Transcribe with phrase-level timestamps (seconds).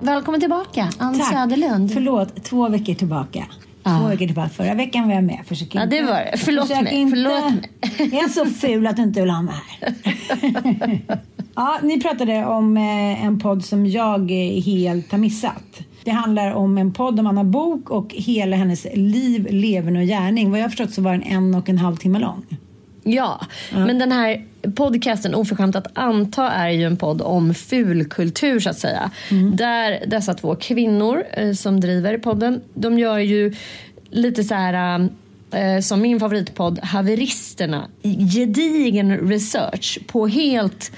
[0.00, 1.32] Välkommen tillbaka, Ann Tack.
[1.32, 1.92] Söderlund.
[1.92, 3.44] Förlåt, två veckor tillbaka.
[3.82, 4.48] Två veckor tillbaka.
[4.48, 5.40] Förra veckan var jag med.
[5.46, 6.38] Försök Ja, det var det.
[6.38, 8.10] Förlåt försök mig, Inte, förlåt mig.
[8.12, 9.94] Jag är så ful att du inte vill ha mig här.
[11.54, 14.30] ja, ni pratade om eh, en podd som jag
[14.64, 15.80] helt har missat.
[16.04, 20.50] Det handlar om en podd om Anna Bok och hela hennes liv, leven och gärning.
[20.50, 22.46] Vad jag har förstått så var den en och en halv timme lång.
[23.12, 28.70] Ja, men den här podcasten Oförskämt att anta är ju en podd om fulkultur så
[28.70, 29.10] att säga.
[29.52, 33.54] Där dessa två kvinnor eh, som driver podden, de gör ju
[34.10, 35.08] lite så här
[35.50, 40.92] eh, som min favoritpodd Haveristerna, gedigen research på helt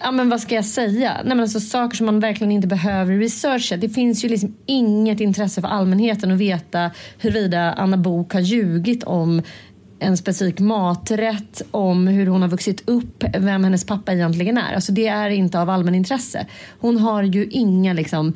[0.00, 1.12] Ja men vad ska jag säga?
[1.14, 3.76] Nej, men alltså, saker som man verkligen inte behöver researcha.
[3.76, 9.04] Det finns ju liksom inget intresse för allmänheten att veta huruvida Anna Bok har ljugit
[9.04, 9.42] om
[10.00, 14.74] en specifik maträtt, om hur hon har vuxit upp, vem hennes pappa egentligen är.
[14.74, 16.46] Alltså det är inte av allmänintresse.
[16.80, 18.34] Hon har ju inga liksom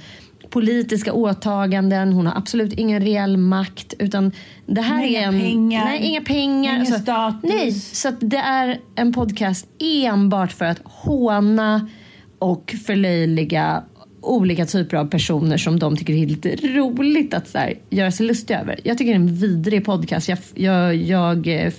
[0.51, 4.33] politiska åtaganden, hon har absolut ingen reell makt utan
[4.67, 5.41] det här Inga är en...
[5.41, 6.73] pengar, Nej, inga pengar.
[6.73, 7.51] ingen Alltså, status.
[7.51, 11.89] Nej, så det är en podcast enbart för att håna
[12.39, 13.83] och förlöjliga
[14.23, 18.27] olika typer av personer som de tycker är lite roligt att så här, göra sig
[18.27, 18.81] lustiga över.
[18.85, 20.29] Jag tycker det är en vidrig podcast.
[20.29, 21.73] Jag, jag, jag eh,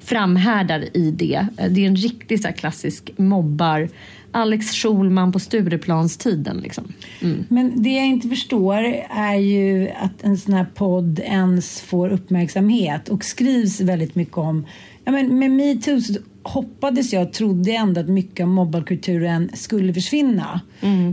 [0.00, 1.46] framhärdar i det.
[1.56, 3.88] Eh, det är en riktig så här, klassisk mobbar.
[4.30, 6.56] Alex Schulman på Stureplanstiden.
[6.56, 6.92] Liksom.
[7.22, 7.44] Mm.
[7.48, 8.76] Men det jag inte förstår
[9.10, 14.66] är ju att en sån här podd ens får uppmärksamhet och skrivs väldigt mycket om.
[15.04, 16.00] Ja, men med metoo
[16.46, 20.60] hoppades jag trodde ändå att mycket av mobbarkulturen skulle försvinna.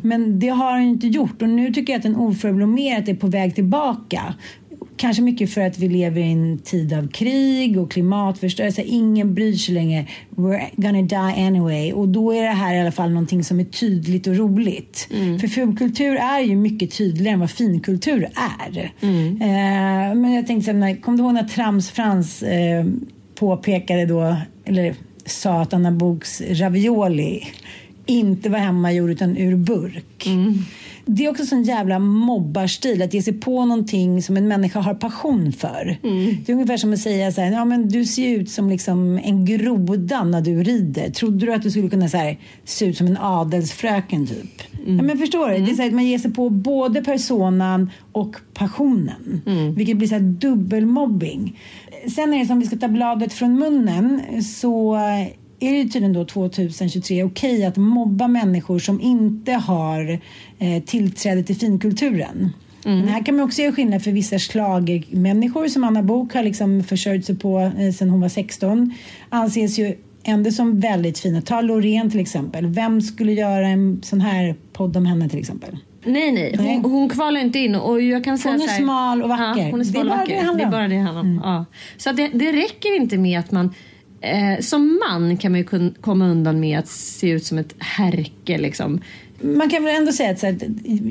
[0.04, 3.28] Men det har den inte gjort och nu tycker jag att den oförblommerat är på
[3.28, 4.34] väg tillbaka.
[4.98, 8.82] Kanske mycket för att vi lever i en tid av krig och klimatförstörelse.
[8.82, 10.08] Ingen bryr sig längre.
[10.30, 11.94] We're gonna die anyway.
[11.94, 15.08] Och då är det här i alla fall någonting som är tydligt och roligt.
[15.42, 18.30] För fulkultur är ju mycket tydligare än vad finkultur
[18.64, 18.92] är.
[19.42, 22.86] Eh, men jag tänkte, kommer du ihåg när Trams-Frans eh,
[23.36, 24.36] påpekade då,
[24.66, 27.48] eller sa att Anna Boks ravioli
[28.06, 30.28] inte var hemmagjord utan ur burk.
[31.06, 34.94] Det är också sån jävla mobbarstil att ge sig på någonting som en människa har
[34.94, 35.98] passion för.
[36.46, 39.20] Det är ungefär som att säga så här, ja men du ser ut som liksom
[39.24, 41.10] en groda när du rider.
[41.10, 44.62] Trodde du att du skulle kunna så här, se ut som en adelsfröken typ?
[44.86, 45.58] Ja, men förstår du?
[45.58, 49.42] Det är så här, att man ger sig på både personan och passionen.
[49.76, 51.60] Vilket blir så här dubbelmobbing.
[52.16, 54.96] Sen är det som vi ska ta bladet från munnen så
[55.60, 60.20] är det tydligen då 2023 okej att mobba människor som inte har
[60.60, 62.50] eh, tillträde till finkulturen.
[62.86, 63.00] Mm.
[63.00, 66.84] Men här kan man också göra skillnad för vissa schlagermänniskor som Anna Bok har liksom
[66.84, 68.94] försörjt sig på eh, sedan hon var 16
[69.30, 71.42] anses ju ändå som väldigt fina.
[71.42, 72.66] Ta Loreen till exempel.
[72.66, 75.78] Vem skulle göra en sån här podd om henne till exempel?
[76.04, 76.56] Nej, nej.
[76.58, 76.80] Nej.
[76.84, 77.76] Hon, hon kvalar inte in.
[77.76, 79.62] Och jag kan säga Hon är så här, smal och vacker.
[79.62, 80.52] Ja, hon är Det är smal bara vacker.
[80.52, 81.42] det det är bara det det handlar om.
[81.44, 81.66] Ja.
[81.98, 83.74] Så det, det räcker inte med att man...
[84.22, 88.58] Eh, som man kan man ju komma undan med att se ut som ett härke.
[88.58, 89.02] Liksom.
[89.44, 90.58] Man kan väl ändå säga att här,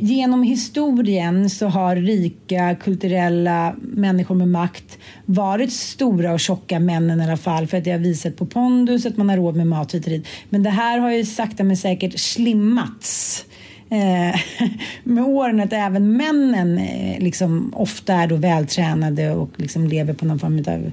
[0.01, 7.25] genom historien så har rika kulturella människor med makt varit stora och tjocka männen i
[7.25, 9.95] alla fall för att det har visat på pondus att man har råd med mat
[9.95, 10.27] hit och dit.
[10.49, 13.45] Men det här har ju sakta men säkert slimmats
[15.05, 20.25] med åren att även männen eh, liksom ofta är då vältränade och liksom lever på
[20.25, 20.91] någon form av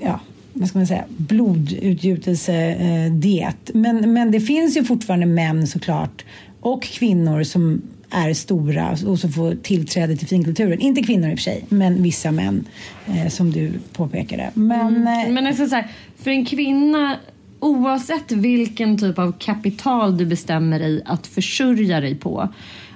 [0.00, 0.20] ja,
[0.52, 3.70] vad ska man säga, blodutgjutelsediet.
[3.74, 6.24] Men, men det finns ju fortfarande män såklart
[6.60, 10.80] och kvinnor som är stora och som får tillträde till finkulturen.
[10.80, 12.64] Inte kvinnor i och för sig, men vissa män
[13.06, 14.50] eh, som du påpekade.
[14.54, 15.86] Men, eh, Men alltså så här,
[16.16, 17.16] för en kvinna,
[17.60, 22.48] oavsett vilken typ av kapital du bestämmer dig att försörja dig på.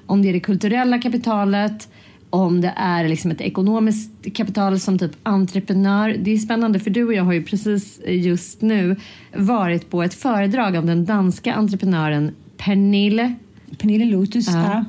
[0.06, 1.88] Om det är det kulturella kapitalet,
[2.30, 6.16] om det är liksom ett ekonomiskt kapital som typ entreprenör.
[6.18, 8.96] Det är spännande för du och jag har ju precis just nu
[9.36, 13.34] varit på ett föredrag av den danska entreprenören Pernille.
[13.78, 14.84] Pernille Lotus, ja.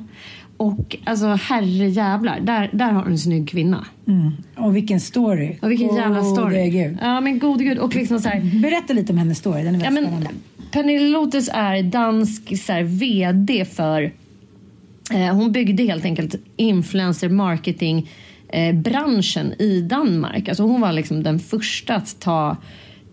[0.61, 3.85] Och alltså herrejävlar, där, där har du en snygg kvinna.
[4.07, 4.31] Mm.
[4.55, 5.57] Och vilken story.
[5.61, 6.69] Och vilken jävla story.
[6.69, 6.97] Gud.
[7.01, 7.77] Ja men gode gud.
[7.77, 10.29] Och liksom så här, Berätta lite om hennes story, den är Ja, väldigt men, spännande.
[10.71, 14.11] Pernille Lotus är dansk så här, VD för...
[15.11, 18.09] Eh, hon byggde helt enkelt influencer marketing
[18.49, 20.49] eh, branschen i Danmark.
[20.49, 22.57] Alltså hon var liksom den första att ta,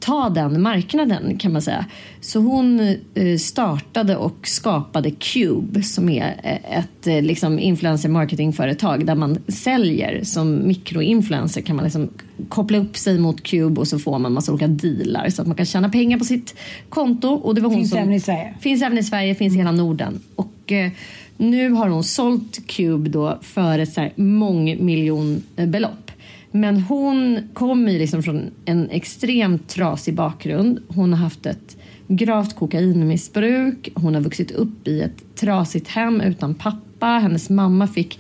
[0.01, 1.87] ta den marknaden kan man säga.
[2.21, 2.81] Så hon
[3.15, 9.39] eh, startade och skapade Cube som är eh, ett eh, liksom influencer marketingföretag där man
[9.49, 12.09] säljer som mikroinfluencer kan man liksom
[12.49, 15.57] koppla upp sig mot Cube och så får man massa olika dealar så att man
[15.57, 16.55] kan tjäna pengar på sitt
[16.89, 17.29] konto.
[17.29, 18.55] Och det var hon Finns som, även i Sverige.
[18.61, 20.21] Finns även i Sverige, finns i hela Norden.
[20.35, 20.91] Och eh,
[21.37, 26.08] nu har hon sålt Cube då för ett så här mångmiljonbelopp.
[26.51, 30.83] Men hon kommer ju liksom från en extremt trasig bakgrund.
[30.89, 31.77] Hon har haft ett
[32.09, 33.89] gravt kokainmissbruk.
[33.95, 37.07] Hon har vuxit upp i ett trasigt hem utan pappa.
[37.07, 38.19] Hennes mamma fick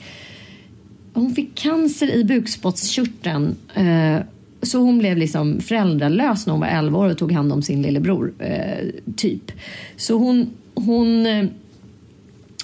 [1.12, 3.56] hon fick cancer i bukspottkörteln.
[3.75, 4.19] Eh,
[4.62, 7.82] så hon blev liksom föräldralös när hon var 11 år och tog hand om sin
[7.82, 8.32] lillebror.
[8.38, 9.52] Eh, typ.
[9.96, 11.44] Så hon, hon eh,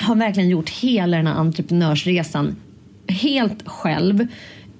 [0.01, 2.57] har verkligen gjort hela den här entreprenörsresan
[3.07, 4.27] helt själv.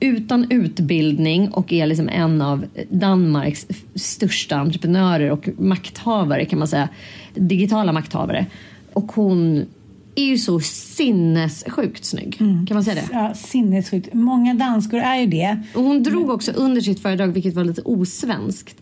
[0.01, 6.89] Utan utbildning och är liksom en av Danmarks största entreprenörer och makthavare kan man säga.
[7.35, 8.47] Digitala makthavare.
[8.93, 9.67] Och hon
[10.15, 12.39] är ju så sinnessjukt snygg.
[12.39, 13.09] Kan man säga det?
[13.13, 14.15] Ja, sinnessjukt.
[14.15, 15.63] Många danskor är ju det.
[15.75, 18.77] Och hon drog också under sitt föredrag, vilket var lite osvenskt.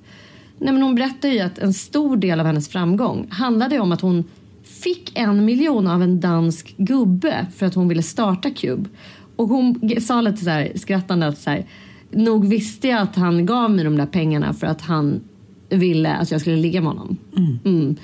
[0.58, 4.00] Nej, men hon berättade ju att en stor del av hennes framgång handlade om att
[4.00, 4.24] hon
[4.64, 8.88] fick en miljon av en dansk gubbe för att hon ville starta Cube.
[9.36, 11.66] Och hon sa lite så här skrattande att så här,
[12.10, 15.20] nog visste jag att han gav mig de där pengarna för att han
[15.68, 17.16] ville att jag skulle ligga med honom.
[17.36, 17.58] Mm.
[17.64, 17.96] Mm.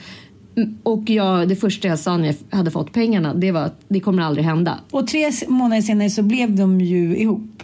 [0.83, 4.01] Och jag, det första jag sa när jag hade fått pengarna det var att det
[4.01, 4.79] kommer aldrig hända.
[4.91, 7.63] Och tre månader senare så blev de ju ihop.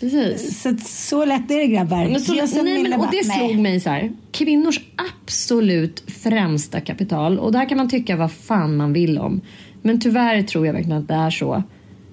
[0.00, 0.62] Precis.
[0.62, 2.08] Så, så lätt är det grabbar.
[2.08, 4.12] Men så, nej, men, och det slog mig så här.
[4.30, 7.38] Kvinnors absolut främsta kapital.
[7.38, 9.40] Och där kan man tycka vad fan man vill om.
[9.82, 11.62] Men tyvärr tror jag verkligen att det är så.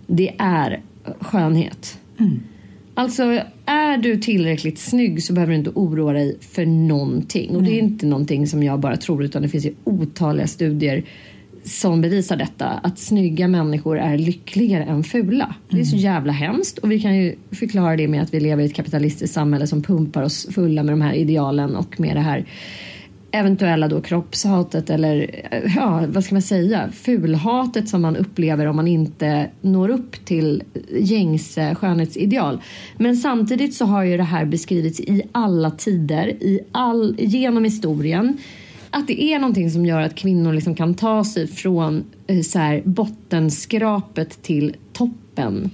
[0.08, 0.81] Det är
[1.20, 2.00] skönhet.
[2.93, 3.24] Alltså,
[3.65, 7.55] är du tillräckligt snygg så behöver du inte oroa dig för någonting.
[7.55, 11.03] Och det är inte någonting som jag bara tror utan det finns ju otaliga studier
[11.63, 12.67] som bevisar detta.
[12.67, 15.55] Att snygga människor är lyckligare än fula.
[15.70, 16.77] Det är så jävla hemskt.
[16.77, 19.81] Och vi kan ju förklara det med att vi lever i ett kapitalistiskt samhälle som
[19.81, 22.46] pumpar oss fulla med de här idealen och med det här
[23.31, 25.41] eventuella då kroppshatet eller
[25.75, 30.63] ja, vad ska man säga, fulhatet som man upplever om man inte når upp till
[30.89, 32.61] gängse skönhetsideal.
[32.97, 38.38] Men samtidigt så har ju det här beskrivits i alla tider, i all, genom historien.
[38.89, 42.59] Att det är någonting som gör att kvinnor liksom kan ta sig från eh, så
[42.59, 45.71] här, bottenskrapet till toppen.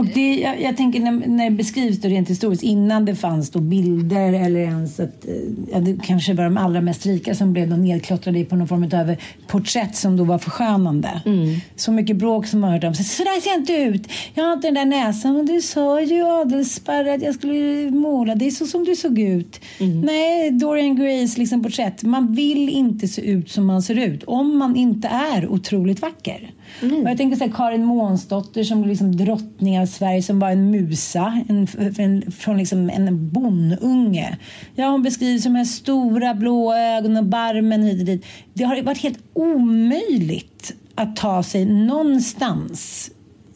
[0.00, 3.50] Och det, jag, jag tänker när, när det beskrivs då rent historiskt, innan det fanns
[3.50, 5.34] då bilder eller ens att eh,
[5.72, 8.82] ja, det kanske var de allra mest rika som blev då nedklottrade på någon form
[8.82, 9.16] av
[9.46, 11.22] porträtt som då var förskönande.
[11.26, 11.60] Mm.
[11.76, 12.94] Så mycket bråk som man hört om.
[12.94, 14.08] Så, så där ser jag inte ut.
[14.34, 15.34] Jag har inte den där näsan.
[15.34, 19.60] Men du sa ju Adelsparre att jag skulle måla dig så som du såg ut.
[19.80, 20.00] Mm.
[20.00, 22.02] Nej, Dorian Grays liksom porträtt.
[22.02, 26.50] Man vill inte se ut som man ser ut om man inte är otroligt vacker.
[26.82, 27.06] Mm.
[27.06, 31.44] jag tänker så här, Karin Månsdotter som liksom drottning av Sverige som var en musa
[31.48, 31.68] en,
[31.98, 34.38] en, från liksom en bonunge.
[34.74, 38.26] Ja, hon beskrivs som de här stora blå ögonen och barmen hit och dit.
[38.54, 43.10] Det har varit helt omöjligt att ta sig någonstans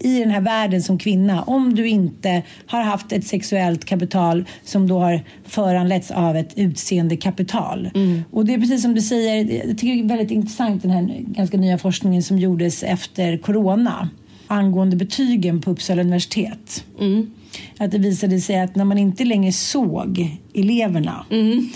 [0.05, 4.89] i den här världen som kvinna om du inte har haft ett sexuellt kapital som
[4.89, 7.91] då har föranletts av ett utseendekapital.
[7.95, 8.25] Mm.
[8.31, 11.17] Och det är precis som du säger, jag tycker det är väldigt intressant den här
[11.19, 14.09] ganska nya forskningen som gjordes efter corona
[14.47, 16.85] angående betygen på Uppsala universitet.
[17.01, 17.31] Mm
[17.79, 21.27] att det visade sig att när man inte längre såg eleverna.
[21.31, 21.69] Mm.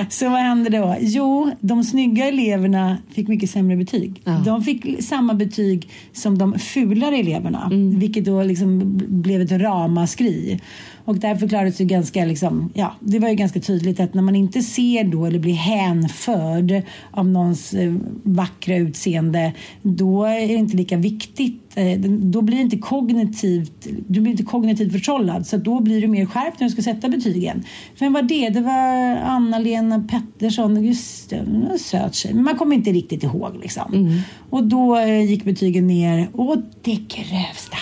[0.10, 0.96] så vad hände då?
[1.00, 4.22] Jo, de snygga eleverna fick mycket sämre betyg.
[4.24, 4.42] Ja.
[4.44, 7.98] De fick samma betyg som de fulare eleverna, mm.
[7.98, 10.60] vilket då liksom blev ett ramaskri.
[11.08, 14.36] Och där förklarades det ganska, liksom, ja, det var ju ganska tydligt att när man
[14.36, 20.76] inte ser då eller blir hänförd av någons eh, vackra utseende, då är det inte
[20.76, 21.62] lika viktigt.
[21.74, 26.26] Eh, då blir inte kognitivt, du blir inte kognitivt förtrollad, så då blir du mer
[26.26, 27.64] skärpt när du ska sätta betygen.
[27.98, 28.48] Vem var det?
[28.48, 30.84] Det var Anna-Lena Pettersson.
[30.84, 32.34] Just det, en söt tjej.
[32.34, 33.94] Men man kommer inte riktigt ihåg liksom.
[33.94, 34.20] Mm.
[34.50, 37.78] Och då eh, gick betygen ner och det grövsta.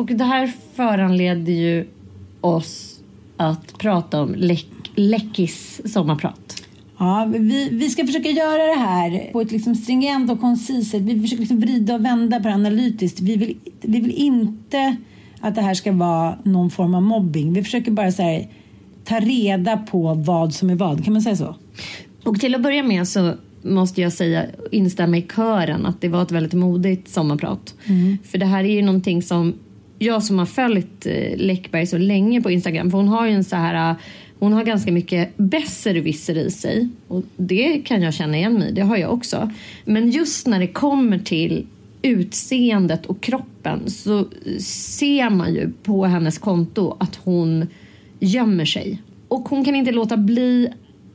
[0.00, 1.86] Och det här föranleder ju
[2.40, 3.00] oss
[3.36, 4.34] att prata om
[4.94, 6.62] Läckis sommarprat.
[6.98, 11.02] Ja, vi, vi ska försöka göra det här på ett liksom stringent och koncist sätt.
[11.02, 13.20] Vi försöker liksom vrida och vända på det analytiskt.
[13.20, 14.96] Vi vill, vi vill inte
[15.40, 17.52] att det här ska vara någon form av mobbing.
[17.52, 18.48] Vi försöker bara så här,
[19.04, 21.04] ta reda på vad som är vad.
[21.04, 21.56] Kan man säga så?
[22.24, 26.22] Och till att börja med så måste jag säga, instämma i kören att det var
[26.22, 27.74] ett väldigt modigt sommarprat.
[27.84, 28.18] Mm.
[28.24, 29.54] För det här är ju någonting som
[30.02, 33.44] jag som har följt eh, Läckberg så länge på Instagram, för hon har ju en
[33.44, 33.96] så här eh,
[34.38, 38.80] hon har ganska mycket besserwisser i sig och det kan jag känna igen mig Det
[38.80, 39.50] har jag också.
[39.84, 41.66] Men just när det kommer till
[42.02, 47.66] utseendet och kroppen så eh, ser man ju på hennes konto att hon
[48.18, 49.02] gömmer sig.
[49.28, 50.68] Och hon kan inte låta bli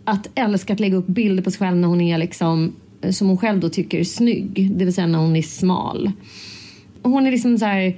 [0.04, 2.75] att älska att lägga upp bilder på sig själv när hon är liksom
[3.10, 6.12] som hon själv då tycker är snygg, det vill säga när hon är smal.
[7.01, 7.96] Hon är liksom så här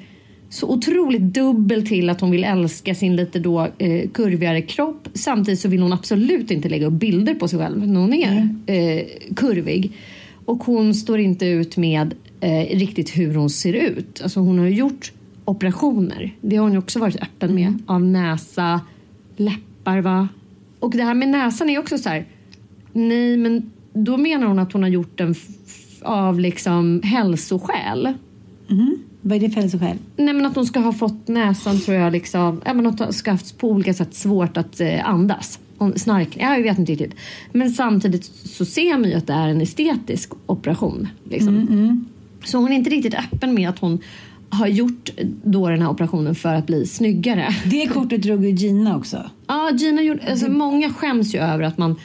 [0.49, 5.07] så otroligt dubbel till att hon vill älska sin lite då eh, kurvigare kropp.
[5.13, 8.49] Samtidigt så vill hon absolut inte lägga upp bilder på sig själv när hon är
[8.65, 9.91] eh, kurvig.
[10.45, 14.21] Och hon står inte ut med eh, riktigt hur hon ser ut.
[14.23, 15.11] Alltså hon har gjort
[15.45, 16.35] operationer.
[16.41, 17.67] Det har hon också varit öppen med.
[17.67, 17.83] Mm.
[17.85, 18.81] Av näsa,
[19.35, 20.27] läppar va.
[20.79, 22.25] Och det här med näsan är också så här.
[22.93, 25.35] Nej men då menar hon att hon har gjort den
[26.01, 28.13] av liksom hälsoskäl.
[28.69, 28.97] Mm.
[29.27, 29.97] Vad är det för hälsoskäl?
[30.15, 33.13] Nej men att hon ska ha fått näsan tror jag liksom, ja men att hon
[33.13, 35.59] ska haft på olika sätt svårt att eh, andas.
[35.95, 37.15] Snark, ja, jag vet inte riktigt.
[37.51, 41.07] Men samtidigt så ser man ju att det är en estetisk operation.
[41.23, 41.55] Liksom.
[41.55, 42.05] Mm, mm.
[42.43, 44.01] Så hon är inte riktigt öppen med att hon
[44.49, 45.09] har gjort
[45.43, 47.55] då den här operationen för att bli snyggare.
[47.65, 49.29] Det kortet drog ju Gina också.
[49.47, 51.95] Ja, Gina gjorde, alltså, många skäms ju över att man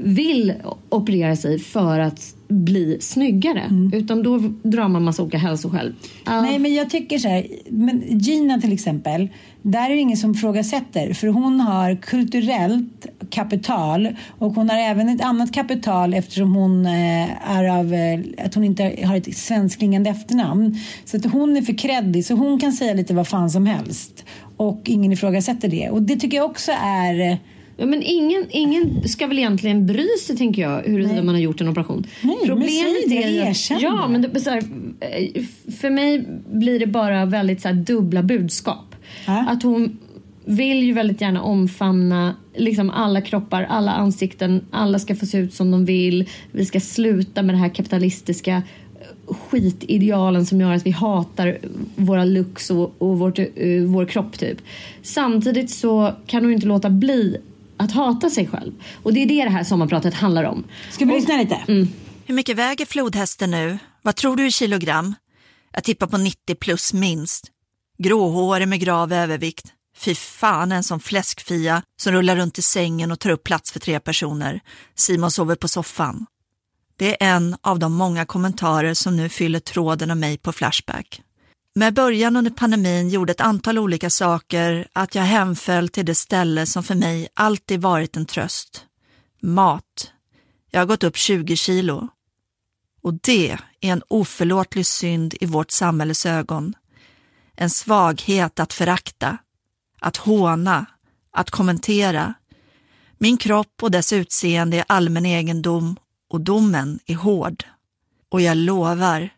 [0.00, 0.54] vill
[0.88, 3.60] operera sig för att bli snyggare.
[3.60, 3.92] Mm.
[3.94, 5.86] Utan då drar man massa olika hälsoskäl.
[5.86, 6.42] Uh.
[6.42, 9.28] Nej men jag tycker så här, men Gina till exempel,
[9.62, 15.08] där är det ingen som frågasätter för hon har kulturellt kapital och hon har även
[15.08, 20.10] ett annat kapital eftersom hon eh, är av, eh, att hon inte har ett svensklingande
[20.10, 20.78] efternamn.
[21.04, 24.24] Så att hon är för kreddig så hon kan säga lite vad fan som helst
[24.56, 25.90] och ingen ifrågasätter det.
[25.90, 27.38] Och det tycker jag också är
[27.76, 31.60] Ja, men ingen, ingen ska väl egentligen bry sig, tänker jag, huruvida man har gjort
[31.60, 32.06] en operation.
[32.20, 34.62] Nej, Problemet men är ja, men det, så här,
[35.00, 35.42] eh,
[35.80, 38.94] för mig blir det bara väldigt så här, dubbla budskap.
[39.26, 39.48] Äh?
[39.48, 39.98] Att hon
[40.44, 44.60] vill ju väldigt gärna omfamna liksom alla kroppar, alla ansikten.
[44.70, 46.28] Alla ska få se ut som de vill.
[46.52, 48.62] Vi ska sluta med det här kapitalistiska
[49.00, 51.58] eh, skitidealen som gör att vi hatar
[51.96, 54.58] våra looks och, och vårt, uh, vår kropp typ.
[55.02, 57.36] Samtidigt så kan hon inte låta bli
[57.76, 58.72] att hata sig själv.
[59.02, 60.64] Och det är det det här sommarpratet handlar om.
[60.90, 61.54] Ska vi lyssna lite?
[61.54, 61.88] Mm.
[62.26, 63.78] Hur mycket väger flodhästen nu?
[64.02, 65.14] Vad tror du i kilogram?
[65.72, 67.44] Jag tippar på 90 plus minst.
[67.98, 69.72] Gråhårig med grav övervikt.
[69.96, 73.80] Fy fan en sån fläskfia som rullar runt i sängen och tar upp plats för
[73.80, 74.60] tre personer.
[74.94, 76.26] Simon sover på soffan.
[76.98, 81.22] Det är en av de många kommentarer som nu fyller tråden av mig på Flashback.
[81.78, 86.66] Med början under pandemin gjorde ett antal olika saker att jag hemföll till det ställe
[86.66, 88.84] som för mig alltid varit en tröst.
[89.42, 90.12] Mat.
[90.70, 92.08] Jag har gått upp 20 kilo.
[93.02, 96.74] Och det är en oförlåtlig synd i vårt samhälles ögon.
[97.56, 99.38] En svaghet att förakta,
[100.00, 100.86] att håna,
[101.30, 102.34] att kommentera.
[103.18, 105.96] Min kropp och dess utseende är allmän egendom
[106.28, 107.64] och domen är hård.
[108.28, 109.30] Och jag lovar,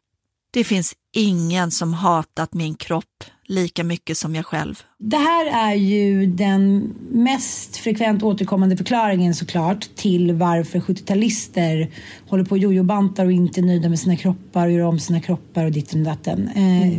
[0.51, 4.83] det finns ingen som hatat min kropp lika mycket som jag själv.
[5.01, 11.89] Det här är ju den mest frekvent återkommande förklaringen såklart till varför 70-talister
[12.29, 15.21] håller på och jojobantar och inte är nöjda med sina kroppar och gör om sina
[15.21, 16.51] kroppar och ditten och datten.
[16.55, 16.83] Mm.
[16.83, 16.99] Eh,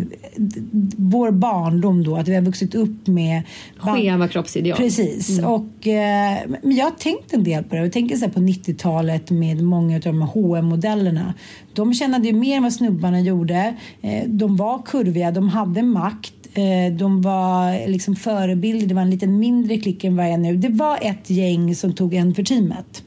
[0.98, 3.44] vår barndom då, att vi har vuxit upp med...
[3.78, 4.78] Skeva kroppsideal.
[4.78, 5.30] Precis.
[5.30, 5.50] Mm.
[5.50, 7.82] Och, eh, men jag har tänkt en del på det.
[7.82, 11.34] Jag tänker så på 90-talet med många av de här hm modellerna
[11.74, 13.76] De tjänade ju mer än vad snubbarna gjorde.
[14.02, 16.34] Eh, de var kurviga, de hade makt
[16.98, 20.58] de var liksom förebilder, det var en lite mindre klick än vad jag är nu.
[20.58, 23.04] Det var ett gäng som tog en för teamet.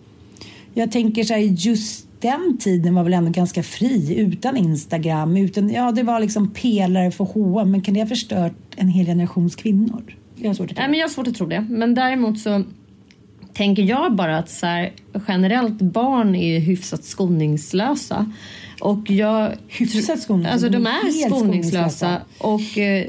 [0.75, 5.37] Jag tänker så här, just den tiden var väl ändå ganska fri utan Instagram.
[5.37, 9.07] Utan, ja, det var liksom pelare för H&M men kan det ha förstört en hel
[9.07, 10.17] generations kvinnor?
[10.37, 11.67] Jag har svårt att tro, Nej, men jag har svårt att tro det.
[11.69, 12.63] Men däremot så
[13.53, 14.93] tänker jag bara att så här,
[15.29, 18.33] generellt barn är hyfsat skoningslösa.
[18.81, 20.53] Och jag, hyfsat skoningslösa?
[20.53, 22.23] Alltså de är skoningslösa.
[22.39, 23.07] Och eh,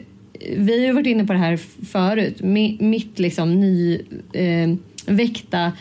[0.58, 1.58] vi har ju varit inne på det här
[1.92, 2.42] förut.
[2.80, 5.72] Mitt liksom nyväckta eh,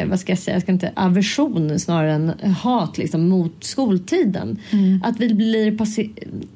[0.00, 2.32] eh, vad ska jag säga, jag ska inte aversion snarare än
[2.62, 4.58] hat liksom, mot skoltiden.
[4.70, 5.02] Mm.
[5.04, 5.76] Att, vi blir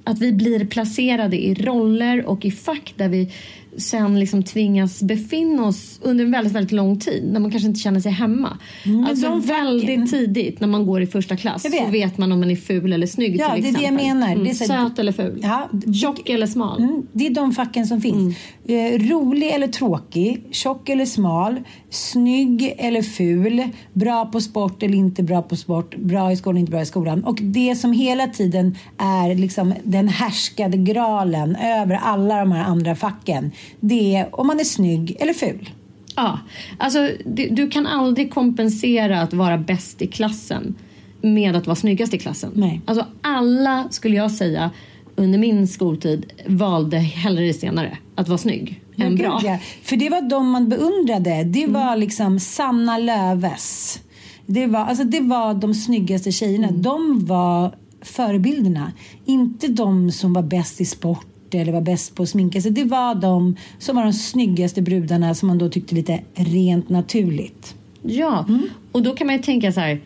[0.04, 3.32] att vi blir placerade i roller och i fack där vi
[3.78, 7.80] sen liksom tvingas befinna oss under en väldigt, väldigt lång tid när man kanske inte
[7.80, 8.58] känner sig hemma.
[8.84, 11.84] Mm, alltså väldigt tidigt när man går i första klass vet.
[11.84, 13.82] så vet man om man är ful eller snygg ja, till exempel.
[13.82, 14.32] Det är det jag menar.
[14.32, 14.44] Mm.
[14.44, 15.40] Det är så, Söt eller ful.
[15.42, 16.82] Ja, Tjock eller smal.
[16.82, 18.36] Mm, det är de facken som finns.
[18.68, 18.94] Mm.
[18.94, 25.22] Eh, rolig eller tråkig, tjock eller smal, snygg eller ful, bra på sport eller inte
[25.22, 27.24] bra på sport, bra i skolan, inte bra i skolan.
[27.24, 32.94] Och det som hela tiden är liksom den härskade graalen över alla de här andra
[32.94, 35.70] facken det är om man är snygg eller ful.
[36.16, 36.38] Ja,
[36.78, 40.74] alltså du, du kan aldrig kompensera att vara bäst i klassen
[41.20, 42.52] med att vara snyggast i klassen.
[42.54, 42.80] Nej.
[42.84, 44.70] Alltså alla, skulle jag säga,
[45.16, 49.40] under min skoltid valde hellre senare, att vara snygg än bra.
[49.44, 49.58] Ja.
[49.82, 51.44] För det var de man beundrade.
[51.44, 51.72] Det mm.
[51.72, 54.00] var liksom Sanna Löves.
[54.46, 56.68] Det var, alltså det var de snyggaste tjejerna.
[56.68, 56.82] Mm.
[56.82, 58.92] De var förebilderna.
[59.24, 61.26] Inte de som var bäst i sport
[61.60, 62.70] eller var bäst på att sminka sig.
[62.70, 67.74] Det var de som var de snyggaste brudarna som man då tyckte lite rent naturligt.
[68.02, 68.68] Ja, mm.
[68.92, 70.00] och då kan man ju tänka så här.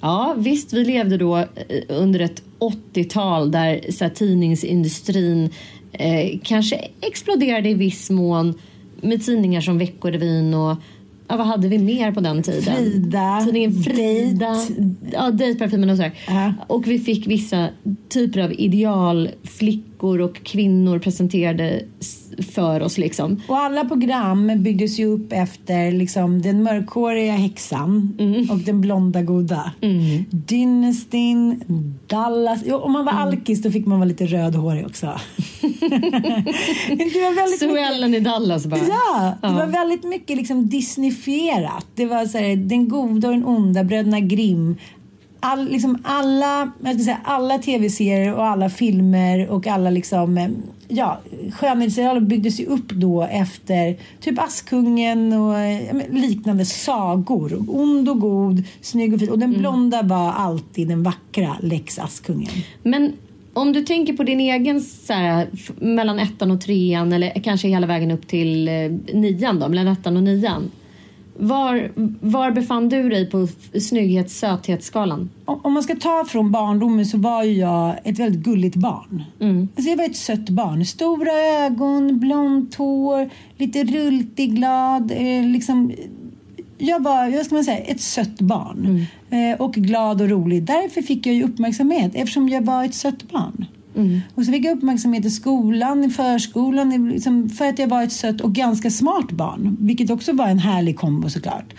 [0.00, 1.46] Ja, visst, vi levde då eh,
[1.88, 5.50] under ett 80-tal där så här, tidningsindustrin
[5.92, 8.54] eh, kanske exploderade i viss mån
[9.00, 10.76] med tidningar som Veckorevyn och
[11.28, 12.62] Ja, vad hade vi mer på den tiden?
[12.62, 13.42] Frida.
[13.44, 14.46] Tidningen Frida.
[14.46, 14.94] Date.
[15.12, 16.12] Ja, Dejtparfymen och sådär.
[16.28, 16.50] Uh.
[16.66, 17.68] Och vi fick vissa
[18.08, 21.82] typer av idealflickor och kvinnor presenterade
[22.52, 22.98] för oss.
[22.98, 23.40] Liksom.
[23.48, 28.50] Och alla program byggdes ju upp efter liksom, den mörkhåriga häxan mm.
[28.50, 29.72] och den blonda goda.
[29.80, 30.24] Mm.
[30.30, 31.64] Dynastin,
[32.06, 32.60] Dallas.
[32.66, 33.24] Jo, om man var mm.
[33.24, 35.06] alkis då fick man vara lite rödhårig också.
[35.60, 38.26] det var väldigt Suellen mycket...
[38.26, 38.80] i Dallas bara.
[38.80, 39.52] Ja, det ja.
[39.52, 41.86] var väldigt mycket liksom Disneyfierat.
[41.94, 44.76] Det var så här, den goda och den onda, bröderna Grimm
[45.44, 50.48] all, liksom alla, jag ska säga, alla tv-serier och alla filmer och alla liksom, eh,
[50.88, 51.20] ja,
[51.52, 57.64] skönhetsideal byggdes ju upp då efter typ Askungen och ja, liknande sagor.
[57.68, 59.30] Ond och god, snygg och fin.
[59.30, 59.60] Och den mm.
[59.60, 62.52] blonda var alltid den vackra Lex Askungen.
[62.82, 63.12] Men
[63.52, 67.86] om du tänker på din egen så här, mellan ettan och trean eller kanske hela
[67.86, 68.74] vägen upp till eh,
[69.12, 70.70] nian då, mellan ettan och nian.
[71.36, 73.48] Var, var befann du dig på
[73.80, 75.30] snygghets söthetsskalan?
[75.44, 79.24] Om man ska ta från barndomen så var jag ett väldigt gulligt barn.
[79.40, 79.68] Mm.
[79.76, 80.86] Alltså jag var ett sött barn.
[80.86, 85.10] Stora ögon, blont hår, lite rultig, glad.
[85.10, 85.92] Eh, liksom,
[86.78, 89.06] jag var vad ska man säga, ett sött barn.
[89.30, 89.52] Mm.
[89.52, 90.62] Eh, och glad och rolig.
[90.62, 93.66] Därför fick jag ju uppmärksamhet eftersom jag var ett sött barn.
[93.96, 94.20] Mm.
[94.34, 98.12] Och så fick jag uppmärksamhet i skolan, i förskolan, liksom för att jag var ett
[98.12, 99.76] sött och ganska smart barn.
[99.80, 101.74] Vilket också var en härlig kombo såklart.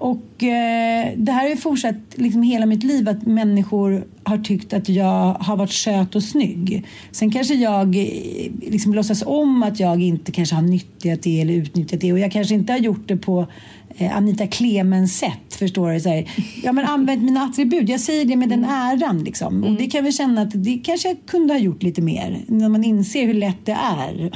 [0.00, 4.72] Och eh, det här har ju fortsatt liksom hela mitt liv att människor har tyckt
[4.72, 6.86] att jag har varit söt och snygg.
[7.10, 11.54] Sen kanske jag eh, liksom låtsas om att jag inte kanske har nyttjat det eller
[11.54, 13.46] utnyttjat det och jag kanske inte har gjort det på
[13.98, 16.00] Anita Clemens sätt, förstår du?
[16.00, 16.30] Så här,
[16.62, 17.88] ja, men använt mina attribut.
[17.88, 19.24] Jag säger det med den äran.
[19.24, 19.64] Liksom.
[19.64, 22.68] Och det kan vi känna att det kanske jag kunde ha gjort lite mer när
[22.68, 24.30] man inser hur lätt det är.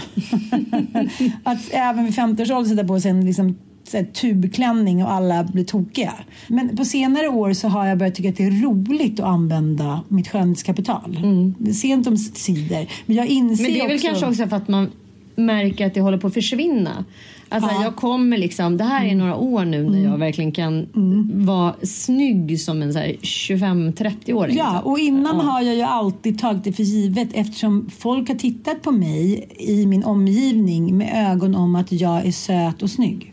[1.42, 5.12] att även vid 50 års ålder sätta på sig en liksom, så här, tubklänning och
[5.12, 6.14] alla blir tokiga.
[6.48, 10.02] Men på senare år så har jag börjat tycka att det är roligt att använda
[10.08, 11.16] mitt skönhetskapital.
[11.22, 11.74] Mm.
[11.74, 12.86] Sent om sidor.
[13.06, 14.06] Men jag inser Men det är väl också...
[14.06, 14.90] kanske också för att man
[15.36, 17.04] märker att det håller på att försvinna.
[17.48, 17.82] Alltså Ja.
[17.82, 20.86] jag kommer liksom, det här är några år nu när jag verkligen kan
[21.34, 24.56] vara snygg som en så här 25-30-åring.
[24.56, 28.82] Ja, och innan har jag ju alltid tagit det för givet eftersom folk har tittat
[28.82, 33.30] på mig i min omgivning med ögon om att jag är söt och snygg.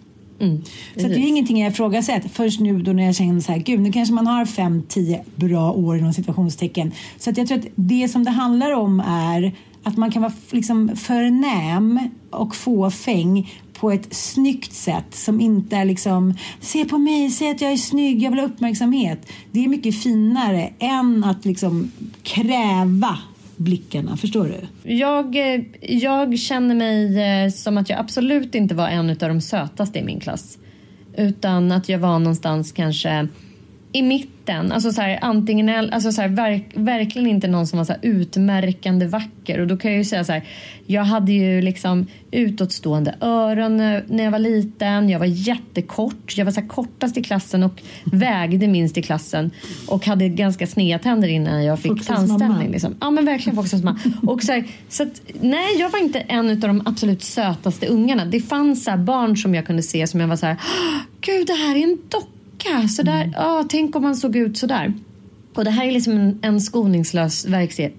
[0.97, 3.59] så att det är ingenting jag ifrågasätter först nu då när jag känner så här,
[3.59, 6.91] gud nu kanske man har fem, tio bra år inom situationstecken.
[7.17, 10.33] Så att jag tror att det som det handlar om är att man kan vara
[10.51, 17.29] liksom förnäm och fåfäng på ett snyggt sätt som inte är liksom se på mig,
[17.29, 19.31] säg att jag är snygg, jag vill ha uppmärksamhet.
[19.51, 21.91] Det är mycket finare än att liksom
[22.23, 23.17] kräva
[23.55, 24.91] blickarna, förstår du?
[24.93, 29.41] Jag, eh, jag känner mig eh, som att jag absolut inte var en av de
[29.41, 30.57] sötaste i min klass.
[31.17, 33.27] Utan att jag var någonstans kanske
[33.91, 34.40] i mitten.
[34.49, 39.05] Alltså så här, antingen, alltså så här, verk, verkligen inte någon som var så utmärkande
[39.07, 39.59] vacker.
[39.59, 40.43] Och då kan jag ju säga så här.
[40.85, 45.09] Jag hade ju liksom utåtstående öron när jag var liten.
[45.09, 46.37] Jag var jättekort.
[46.37, 49.51] Jag var så kortast i klassen och vägde minst i klassen.
[49.87, 52.71] Och hade ganska sneda tänder innan jag fick tandställning.
[52.71, 52.95] Liksom.
[53.01, 53.99] Ja men verkligen Foxas mamma.
[54.27, 58.25] Och så så att, nej jag var inte en av de absolut sötaste ungarna.
[58.25, 60.57] Det fanns så barn som jag kunde se som jag var så här.
[60.59, 62.27] "Åh, Gud det här är en docka.
[62.89, 64.93] Så där, ja, tänk om man såg ut så där.
[65.55, 67.45] Och det här är liksom en, en skoningslös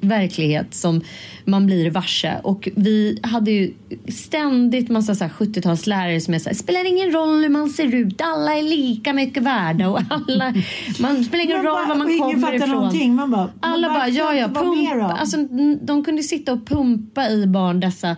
[0.01, 1.01] verklighet som
[1.45, 2.41] man blir varse.
[2.43, 3.73] Och vi hade ju
[4.09, 7.95] ständigt massa så här 70-talslärare som är så här, spelar ingen roll hur man ser
[7.95, 10.55] ut, alla är lika mycket värda och alla,
[11.01, 12.69] man spelar ingen Man roll bara- var man ingen kommer fattar ifrån.
[12.71, 13.15] någonting.
[13.15, 15.17] Man bara, alla men bara, varför ja ja, pumpa.
[15.21, 15.37] Alltså,
[15.83, 18.17] de kunde sitta och pumpa i barn dessa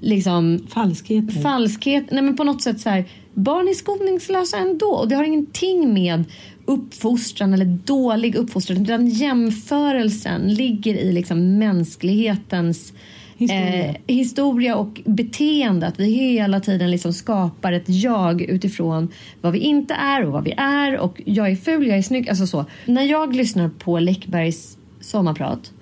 [0.00, 1.40] liksom Falskheter.
[1.42, 2.04] falskhet.
[2.10, 5.94] Nej men på något sätt så här, barn är skoningslösa ändå och det har ingenting
[5.94, 6.24] med
[6.64, 12.92] uppfostran eller dålig uppfostran utan jämförelsen ligger i liksom mänsklighetens
[13.36, 13.84] Historia.
[13.84, 15.86] Eh, historia och beteende.
[15.86, 19.08] Att vi hela tiden liksom skapar ett jag utifrån
[19.40, 20.98] vad vi inte är och vad vi är.
[20.98, 22.28] Och jag är ful, jag är snygg.
[22.28, 22.64] Alltså så.
[22.86, 25.72] När jag lyssnar på Läckbergs sommarprat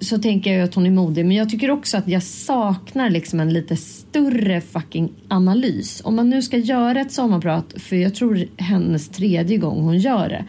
[0.00, 1.26] så tänker jag att hon är modig.
[1.26, 6.02] Men jag tycker också att jag saknar liksom en lite större fucking analys.
[6.04, 10.28] Om man nu ska göra ett sommarprat, för jag tror hennes tredje gång hon gör
[10.28, 10.44] det.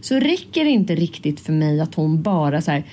[0.00, 2.84] Så räcker det inte riktigt för mig att hon bara så här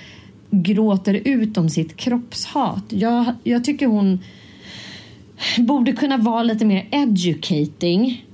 [0.50, 2.84] gråter ut om sitt kroppshat.
[2.88, 4.18] Jag, jag tycker hon
[5.58, 8.26] borde kunna vara lite mer educating.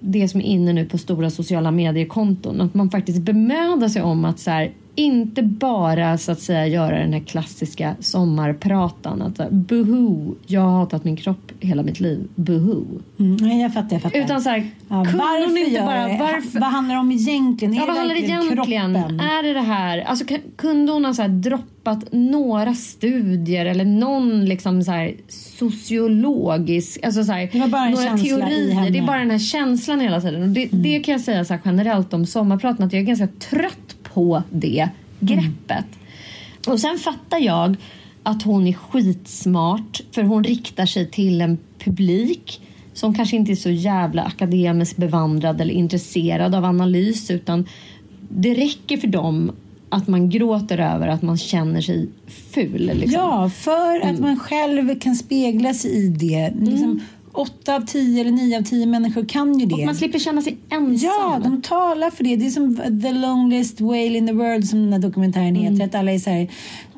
[0.00, 2.60] Det som är inne nu på stora sociala mediekonton.
[2.60, 6.98] Att man faktiskt bemödar sig om att så här, inte bara så att säga göra
[6.98, 9.22] den här klassiska sommarpratan.
[9.22, 12.28] Att buhu, jag har hatat min kropp hela mitt liv.
[12.34, 12.84] Buhu.
[13.18, 14.18] Mm, jag fattar, jag fattar.
[14.18, 14.58] Utan så här,
[14.88, 16.08] ja, varför hon inte bara...
[16.08, 16.18] det?
[16.18, 17.74] Varför, Vad handlar det om egentligen?
[17.74, 18.56] Ja, är vad handlar det egentligen?
[18.56, 19.20] kroppen?
[19.20, 19.98] Är det det här?
[19.98, 20.24] Alltså,
[20.56, 27.04] kunde hon ha så här droppat några studier eller någon liksom så här sociologisk...
[27.04, 28.90] Alltså så här, Det var bara en några teorier.
[28.90, 30.42] Det är bara den här känslan hela tiden.
[30.42, 33.89] Och det, det kan jag säga så generellt om sommarpraten att jag är ganska trött
[34.14, 34.88] på det
[35.20, 35.86] greppet.
[36.66, 37.76] Och sen fattar jag
[38.22, 42.60] att hon är skitsmart för hon riktar sig till en publik
[42.94, 47.66] som kanske inte är så jävla akademiskt bevandrad eller intresserad av analys utan
[48.28, 49.52] det räcker för dem
[49.88, 52.90] att man gråter över att man känner sig ful.
[52.94, 53.12] Liksom.
[53.20, 54.14] Ja, för Mm.
[54.14, 56.52] att man själv kan spegla sig i det.
[56.60, 57.00] Liksom,
[57.32, 59.74] åtta av tio eller nio av tio människor kan ju det.
[59.74, 61.10] Och man slipper känna sig ensam.
[61.10, 62.36] Ja, de talar för det.
[62.36, 65.72] Det är som The Loneliest Whale in the World som den här dokumentären Mm.
[65.72, 65.84] heter.
[65.86, 66.48] Att alla är så här,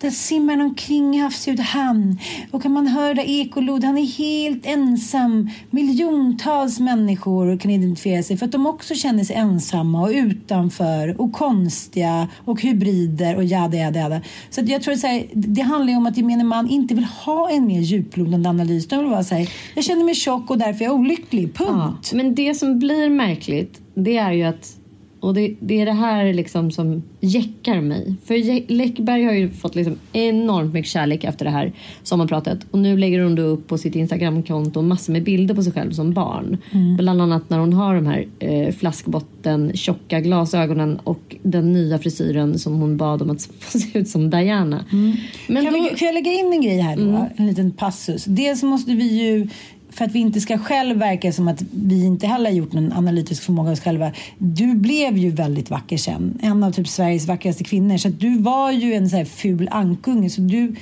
[0.02, 2.18] där simmar han omkring i havsljud hamn.
[2.50, 5.50] Och kan man höra ekolod, han är helt ensam.
[5.70, 11.32] Miljontals människor kan identifiera sig för att de också känner sig ensamma och utanför och
[11.32, 14.20] konstiga och hybrider och jada jada jada.
[14.50, 17.04] Så att jag tror att här, det handlar ju om att gemene man inte vill
[17.04, 18.88] ha en mer djuplodande analys.
[18.88, 21.54] De vill vara så här, jag känner mig tjock och därför är jag olycklig.
[21.54, 22.08] Punkt.
[22.10, 24.76] Ja, men det som blir märkligt det är ju att
[25.22, 28.14] och det, det är det här liksom som jäckar mig.
[28.24, 32.58] För Läckberg har ju fått liksom enormt mycket kärlek efter det här sommarpratet.
[32.70, 35.92] Och nu lägger hon då upp på sitt Instagramkonto massor med bilder på sig själv
[35.92, 36.58] som barn.
[36.70, 36.96] Mm.
[36.96, 42.58] Bland annat när hon har de här eh, flaskbotten, tjocka glasögonen och den nya frisyren
[42.58, 44.84] som hon bad om att få se ut som Diana.
[44.92, 45.16] Mm.
[45.48, 45.80] Men kan, då...
[45.80, 47.02] vi, kan jag lägga in en grej här då?
[47.02, 47.26] Mm.
[47.36, 48.24] En liten passus.
[48.24, 49.48] Dels måste vi ju
[49.94, 52.92] för att vi inte ska själv verka som att vi inte heller har gjort någon
[52.92, 54.12] analytisk förmåga oss själva.
[54.38, 56.38] Du blev ju väldigt vacker sen.
[56.42, 57.96] En av typ Sveriges vackraste kvinnor.
[57.96, 60.30] Så du var ju en så här ful ankunge.
[60.30, 60.76] Så du,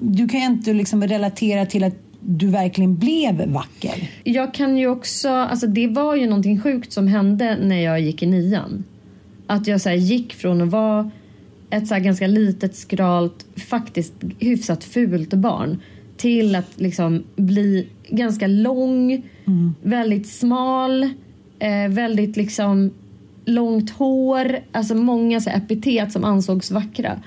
[0.00, 4.10] du kan ju inte liksom relatera till att du verkligen blev vacker.
[4.24, 8.22] Jag kan ju också, alltså det var ju någonting sjukt som hände när jag gick
[8.22, 8.84] i nian.
[9.46, 11.10] Att jag så gick från att vara
[11.70, 15.78] ett så ganska litet, skralt, faktiskt hyfsat fult barn
[16.16, 19.12] till att liksom bli ganska lång,
[19.46, 19.74] mm.
[19.82, 21.02] väldigt smal,
[21.58, 22.90] eh, väldigt liksom
[23.44, 27.22] långt hår, alltså många så epitet som ansågs vackra.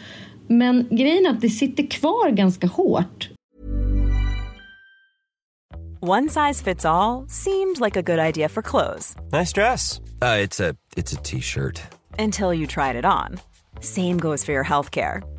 [0.47, 3.29] Men grejen är att det sitter kvar ganska hårt.
[6.01, 9.15] One size fits all, seemed like a good idea for clothes.
[9.31, 9.99] Nice dress.
[10.21, 10.43] Uh,
[10.95, 11.81] it's a t-shirt.
[12.17, 13.39] Until you tried it on.
[13.81, 15.38] Same goes for your healthcare.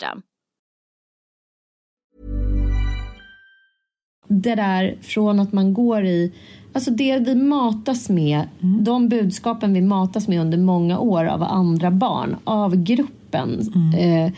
[0.01, 0.21] System.
[4.27, 6.33] Det där från att man går i
[6.73, 8.83] Alltså det vi matas med, mm.
[8.83, 13.71] de budskapen vi matas med under många år av andra barn, av gruppen.
[13.75, 14.27] Mm.
[14.27, 14.33] Eh,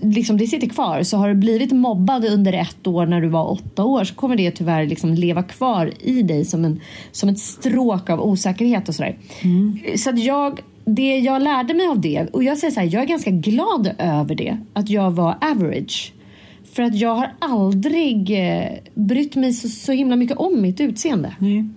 [0.00, 1.02] liksom det sitter kvar.
[1.02, 4.36] Så har du blivit mobbad under ett år när du var åtta år så kommer
[4.36, 6.80] det tyvärr liksom leva kvar i dig som, en,
[7.12, 9.18] som ett stråk av osäkerhet och sådär.
[9.42, 9.78] Mm.
[9.96, 13.02] Så att jag det jag lärde mig av det, och jag säger så här, jag
[13.02, 16.12] är ganska glad över det, att jag var average.
[16.72, 21.36] För att jag har aldrig eh, brytt mig så, så himla mycket om mitt utseende.
[21.40, 21.74] Mm.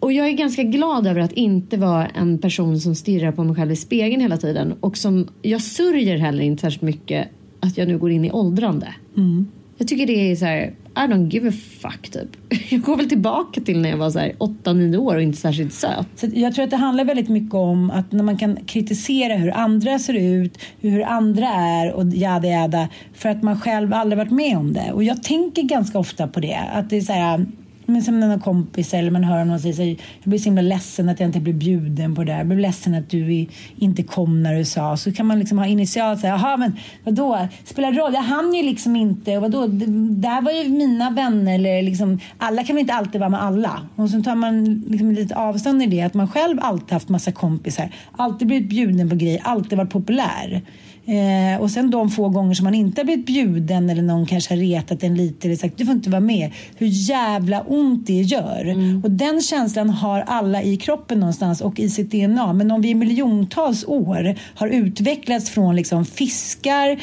[0.00, 3.56] Och jag är ganska glad över att inte vara en person som stirrar på mig
[3.56, 4.74] själv i spegeln hela tiden.
[4.80, 7.28] Och som, jag sörjer heller inte särskilt mycket
[7.60, 8.94] att jag nu går in i åldrande.
[9.16, 9.46] Mm.
[9.78, 12.28] Jag tycker det är så här, i don't give a fuck typ.
[12.70, 15.72] Jag går väl tillbaka till när jag var så här 8-9 år och inte särskilt
[15.72, 16.06] söt.
[16.16, 19.50] Så jag tror att det handlar väldigt mycket om att när man kan kritisera hur
[19.50, 24.32] andra ser ut, hur andra är och jada jada för att man själv aldrig varit
[24.32, 24.92] med om det.
[24.92, 26.60] Och jag tänker ganska ofta på det.
[26.72, 27.46] Att det är så här,
[27.88, 29.88] men som någon kompis eller man hör någon säga så här,
[30.22, 32.38] jag blir så himla ledsen att jag inte blev bjuden på det där.
[32.38, 33.46] Jag blev ledsen att du
[33.76, 34.96] inte kom när du sa.
[34.96, 38.62] Så kan man liksom ha initialt säga, jaha men vadå, spelar roll, jag hann ju
[38.62, 39.36] liksom inte.
[39.36, 39.86] Och vadå, det
[40.20, 41.54] där var ju mina vänner.
[41.54, 43.80] Eller liksom, alla kan väl inte alltid vara med alla.
[43.96, 47.32] Och så tar man liksom lite avstånd i det, att man själv alltid haft massa
[47.32, 47.90] kompisar.
[48.16, 50.62] Alltid blivit bjuden på grejer, alltid varit populär.
[51.08, 54.54] Eh, och sen de få gånger som man inte har blivit bjuden eller någon kanske
[54.54, 56.50] har retat en lite eller sagt du får inte vara med.
[56.76, 58.74] Hur jävla ont det gör.
[59.04, 62.52] Och den känslan har alla i kroppen någonstans och i sitt DNA.
[62.52, 66.98] Men om vi i miljontals år har utvecklats från liksom fiskar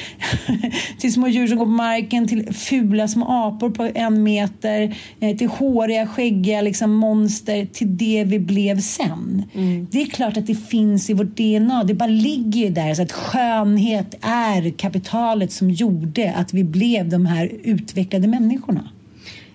[0.99, 5.37] till små djur som går på marken till fula små apor på en meter eh,
[5.37, 9.43] till håriga, skäggiga liksom monster till det vi blev sen.
[9.91, 11.83] Det är klart att det finns i vårt DNA.
[11.83, 12.93] Det bara ligger ju där.
[12.93, 18.89] Så att skönhet är kapitalet som gjorde att vi blev de här utvecklade människorna.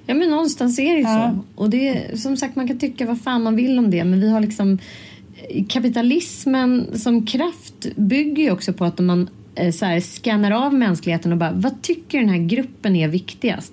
[0.07, 1.35] Ja men någonstans är det ju Ja.
[1.57, 1.63] så.
[1.63, 4.31] Och det, som sagt man kan tycka vad fan man vill om det men vi
[4.31, 4.79] har liksom
[5.69, 11.33] kapitalismen som kraft bygger ju också på att man eh, så här, scannar av mänskligheten
[11.33, 13.73] och bara vad tycker den här gruppen är viktigast?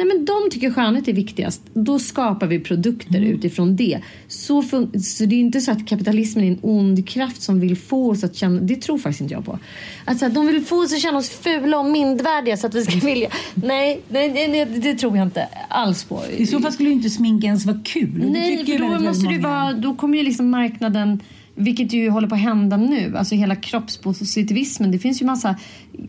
[0.00, 1.62] Nej men de tycker skönhet är viktigast.
[1.74, 3.30] Då skapar vi produkter Mm.
[3.30, 3.98] utifrån det.
[4.28, 8.10] Så, så det är inte så att kapitalismen är en ond kraft som vill få
[8.10, 9.58] oss att känna, det tror faktiskt inte jag på.
[10.04, 12.74] Att så här, de vill få oss att känna oss fula och mindvärdiga så att
[12.74, 13.28] vi ska vilja.
[13.54, 16.20] Nej, nej, nej, nej det tror jag inte alls på.
[16.36, 18.30] I så fall skulle ju inte smink ens vara kul.
[18.32, 19.40] Nej, för då måste många.
[19.40, 21.20] vara, då kommer ju liksom marknaden,
[21.54, 24.90] vilket ju håller på att hända nu, alltså hela kroppspositivismen.
[24.90, 25.56] Det finns ju massa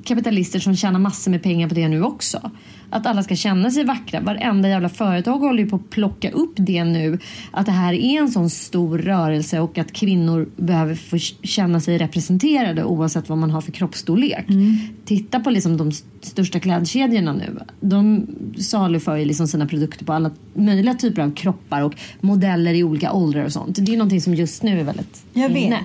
[0.03, 2.51] kapitalister som tjänar massor med pengar på det nu också.
[2.93, 4.19] Att alla ska känna sig vackra.
[4.21, 7.19] Varenda jävla företag håller ju på att plocka upp det nu.
[7.51, 11.97] Att det här är en sån stor rörelse och att kvinnor behöver få känna sig
[11.97, 14.45] representerade oavsett vad man har för kroppsstorlek.
[15.05, 17.59] Titta på liksom de st- största klädkedjorna nu.
[17.81, 18.27] De
[18.57, 23.11] saluför ju liksom sina produkter på alla möjliga typer av kroppar och modeller i olika
[23.11, 23.75] åldrar och sånt.
[23.85, 25.57] Det är någonting som just nu är väldigt Jag vet.
[25.57, 25.79] inne.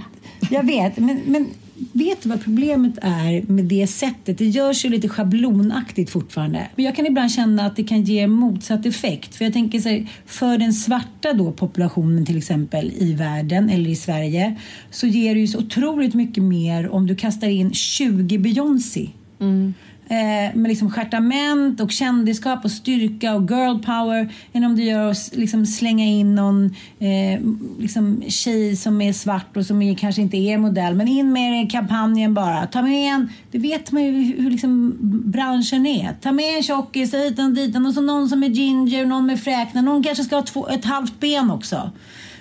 [0.50, 0.98] Jag vet.
[0.98, 1.46] Men, men
[1.92, 4.38] vet du vad problemet är med det sättet?
[4.38, 6.66] Det görs ju lite schablonaktigt fortfarande.
[6.76, 9.34] Men jag kan ibland känna att det kan ge motsatt effekt.
[9.34, 13.90] För jag tänker så här, för den svarta då populationen till exempel i världen eller
[13.90, 14.56] i Sverige
[14.90, 19.08] så ger det ju så otroligt mycket mer om du kastar in 20 Beyoncé.
[19.40, 19.74] Mm.
[20.08, 25.10] Eh, med liksom stjärtament och kändisskap och styrka och girl power än om du gör
[25.10, 27.40] att liksom slänga in någon eh,
[27.78, 31.52] liksom tjej som är svart och som är, kanske inte är modell men in med
[31.52, 32.66] det i kampanjen bara.
[32.66, 36.12] Ta med en, det vet man ju hur, liksom branschen är.
[36.20, 39.40] Ta med en tjockis hit och dit och så någon som är ginger, någon med
[39.40, 41.90] fräknar, någon kanske ska ha två, ett halvt ben också.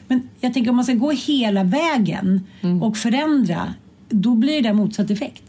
[0.07, 2.43] Men jag tänker om man ska gå hela vägen
[2.81, 3.73] och förändra
[4.09, 5.43] då blir det motsatt effekt.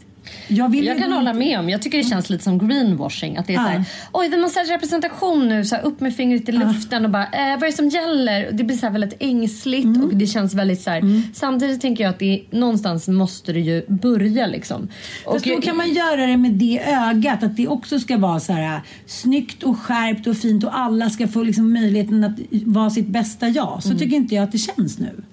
[0.47, 1.69] Jag, Jag kan hålla med om.
[1.69, 3.37] Jag tycker det känns lite som greenwashing.
[3.37, 3.63] Att det är Ja.
[3.63, 7.05] så här, oj det måste ha representation nu, så här, upp med fingret i luften
[7.05, 8.49] och bara, eh, vad är det som gäller?
[8.51, 10.03] Det blir så här väldigt ängsligt Mm.
[10.03, 11.21] och det känns väldigt så här.
[11.33, 14.87] Samtidigt tänker jag att det, någonstans måste det ju börja liksom.
[15.25, 18.53] Fast då kan man göra det med det ögat, att det också ska vara så
[18.53, 23.07] här snyggt och skärpt och fint och alla ska få liksom möjligheten att vara sitt
[23.07, 23.83] bästa jag.
[23.83, 25.23] Så tycker inte jag att det känns nu.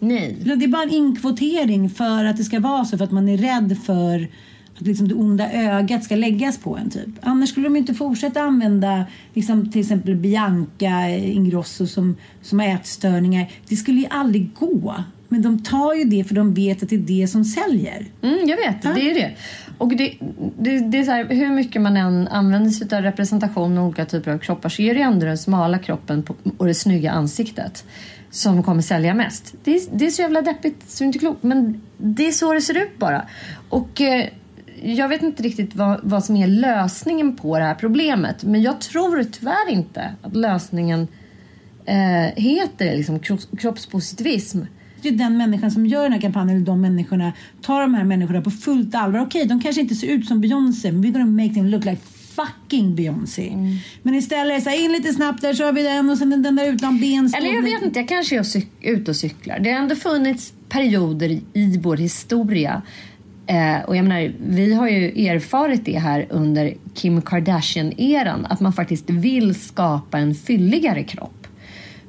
[0.00, 0.36] Nej.
[0.44, 3.36] Det är bara en inkvotering för att det ska vara så, för att man är
[3.36, 4.28] rädd för
[4.80, 7.08] att liksom det onda ögat ska läggas på en typ.
[7.22, 13.50] Annars skulle de inte fortsätta använda liksom, till exempel Bianca Ingrosso som, som har ätstörningar.
[13.68, 14.94] Det skulle ju aldrig gå.
[15.28, 18.06] Men de tar ju det för de vet att det är det som säljer.
[18.22, 19.30] Mm, jag vet, det är det.
[19.78, 20.14] Och det,
[20.58, 24.04] det, det är så här, hur mycket man än använder sig av representation och olika
[24.04, 26.24] typer av kroppar så är det ändå den smala kroppen
[26.56, 27.84] och det snygga ansiktet
[28.30, 29.54] som kommer sälja mest.
[29.64, 31.42] Det är, det är så jävla deppigt så det är inte klokt.
[31.42, 33.26] Men det är så det ser ut bara.
[33.68, 34.28] Och eh,
[34.82, 38.44] jag vet inte riktigt vad, vad som är lösningen på det här problemet.
[38.44, 41.08] Men jag tror tyvärr inte att lösningen
[41.84, 44.60] eh, heter liksom kropps, kroppspositivism.
[45.02, 48.04] Det är den människan som gör den här kampanjen, eller de människorna, tar de här
[48.04, 49.20] människorna på fullt allvar.
[49.20, 51.84] Okej, okay, de kanske inte ser ut som Beyoncé, men we're gonna make them look
[51.84, 52.00] like
[52.46, 53.52] fucking Beyoncé.
[54.02, 56.72] Men istället, så här, in lite snabbt där har vi den och sen den där
[56.72, 57.32] utan ben.
[57.36, 58.44] Eller jag vet inte, jag kanske är
[58.80, 59.58] ute och cyklar.
[59.58, 62.82] Det har ändå funnits perioder i, vår historia.
[63.46, 68.46] Eh, och jag menar, vi har ju erfarit det här under Kim Kardashian-eran.
[68.46, 71.46] Att man faktiskt vill skapa en fylligare kropp.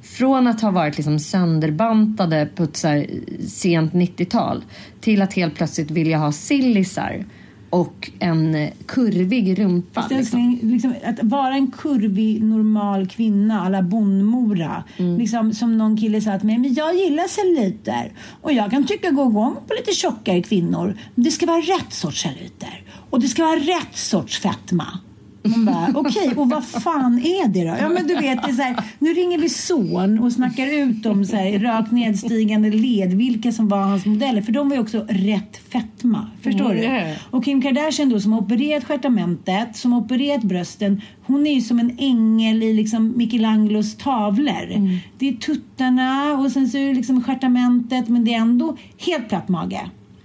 [0.02, 3.08] Från att ha varit liksom sönderbantade på ett så här
[3.48, 4.64] sent 90-tal
[5.02, 7.26] till att helt plötsligt vilja ha sillisar
[7.72, 10.08] och en eh, kurvig rumpa.
[10.10, 10.60] Liksom.
[10.64, 14.84] liksom, att vara en kurvig, normal kvinna alla Bondmora.
[14.98, 15.18] Mm.
[15.18, 18.12] Liksom, som någon kille sa till mig, men jag gillar celluliter.
[18.42, 20.98] Och jag kan tycka gå igång på lite tjockare kvinnor.
[21.16, 22.84] Men det ska vara rätt sorts celluliter.
[23.10, 25.00] Och det ska vara rätt sorts fetma.
[25.44, 27.76] Man bara, okej, och vad fan är det då?
[27.80, 31.06] Ja men du vet, det är så här, nu ringer vi son och snackar ut
[31.06, 34.42] om så här, rakt nedstigande led, vilka som var hans modeller.
[34.42, 36.28] För de var ju också rätt fetma.
[36.42, 37.16] Förstår Mm, du?
[37.38, 41.02] Och Kim Kardashian då som har opererat stjärtamentet, som har opererat brösten.
[41.24, 44.72] Hon är ju som en ängel i liksom Michelangelos tavlor.
[44.72, 44.98] Mm.
[45.18, 49.30] Det är tuttarna och sen så är det liksom stjärtamentet men det är ändå helt
[49.30, 49.82] platt mage.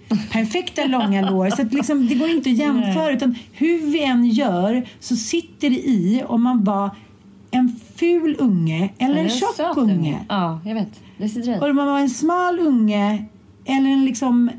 [0.09, 1.51] Perfekta långa lår.
[1.51, 3.13] Så liksom, det går inte att jämföra.
[3.13, 6.91] Utan hur vi än gör så sitter det i om man var
[7.51, 10.25] en ful unge eller en tjock söt unge.
[10.29, 11.01] Ja, jag vet.
[11.19, 11.61] Det.
[11.61, 13.25] Och om man var en smal unge
[13.65, 14.51] eller en liksom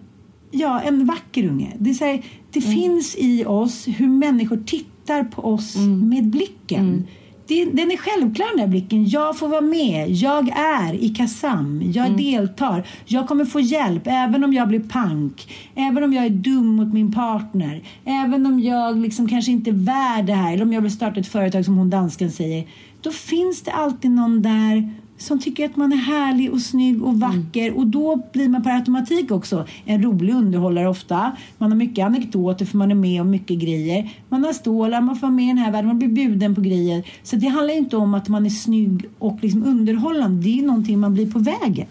[0.51, 1.73] Ja, en vacker unge.
[1.79, 7.07] Det, är så här, det finns i oss hur människor tittar på oss med blicken.
[7.47, 9.09] Det, den är självklar den där blicken.
[9.09, 10.09] Jag får vara med.
[10.09, 11.81] Jag är i Kassam.
[11.85, 12.87] Jag deltar.
[13.05, 15.53] Jag kommer få hjälp även om jag blir pank.
[15.75, 17.83] Även om jag är dum mot min partner.
[18.05, 20.53] Även om jag liksom kanske inte är värd det här.
[20.53, 22.67] Eller om jag vill starta ett företag som hon dansken säger.
[23.01, 27.19] Då finns det alltid någon där som tycker att man är härlig och snygg och
[27.19, 31.31] vacker och då blir man per automatik också en rolig underhållare ofta.
[31.57, 34.09] Man har mycket anekdoter för man är med om mycket grejer.
[34.29, 37.03] Man har stålar, man får med i den här världen, man blir bjuden på grejer.
[37.23, 40.41] Så det handlar inte om att man är snygg och liksom underhållande.
[40.43, 41.87] Det är ju någonting man blir på vägen.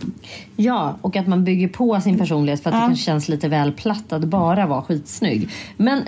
[0.57, 2.87] Ja, och att man bygger på sin personlighet för att det Ja.
[2.87, 5.49] kanske känns lite väl platt att bara vara skitsnygg.
[5.77, 6.03] Men,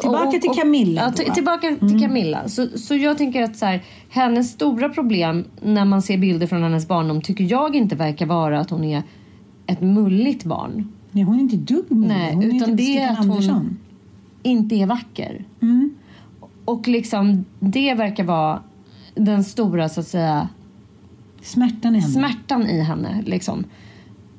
[0.00, 1.22] Tillbaka till Camilla Ja, då.
[1.22, 1.34] Mm.
[1.34, 2.48] tillbaka till Camilla.
[2.48, 6.62] Så, så jag tänker att så här, hennes stora problem när man ser bilder från
[6.62, 9.02] hennes barndom tycker jag inte verkar vara att hon är
[9.66, 10.92] ett mulligt barn.
[11.10, 13.76] Nej, hon är inte dugg Nej, hon är utan inte det är att hon- Andersson.
[14.42, 15.44] Inte är vacker.
[15.62, 15.94] Mm.
[16.64, 18.62] Och liksom det verkar vara
[19.14, 20.48] den stora så att säga
[21.42, 22.12] Smärtan i henne.
[22.12, 23.22] smärtan i henne.
[23.26, 23.64] Liksom.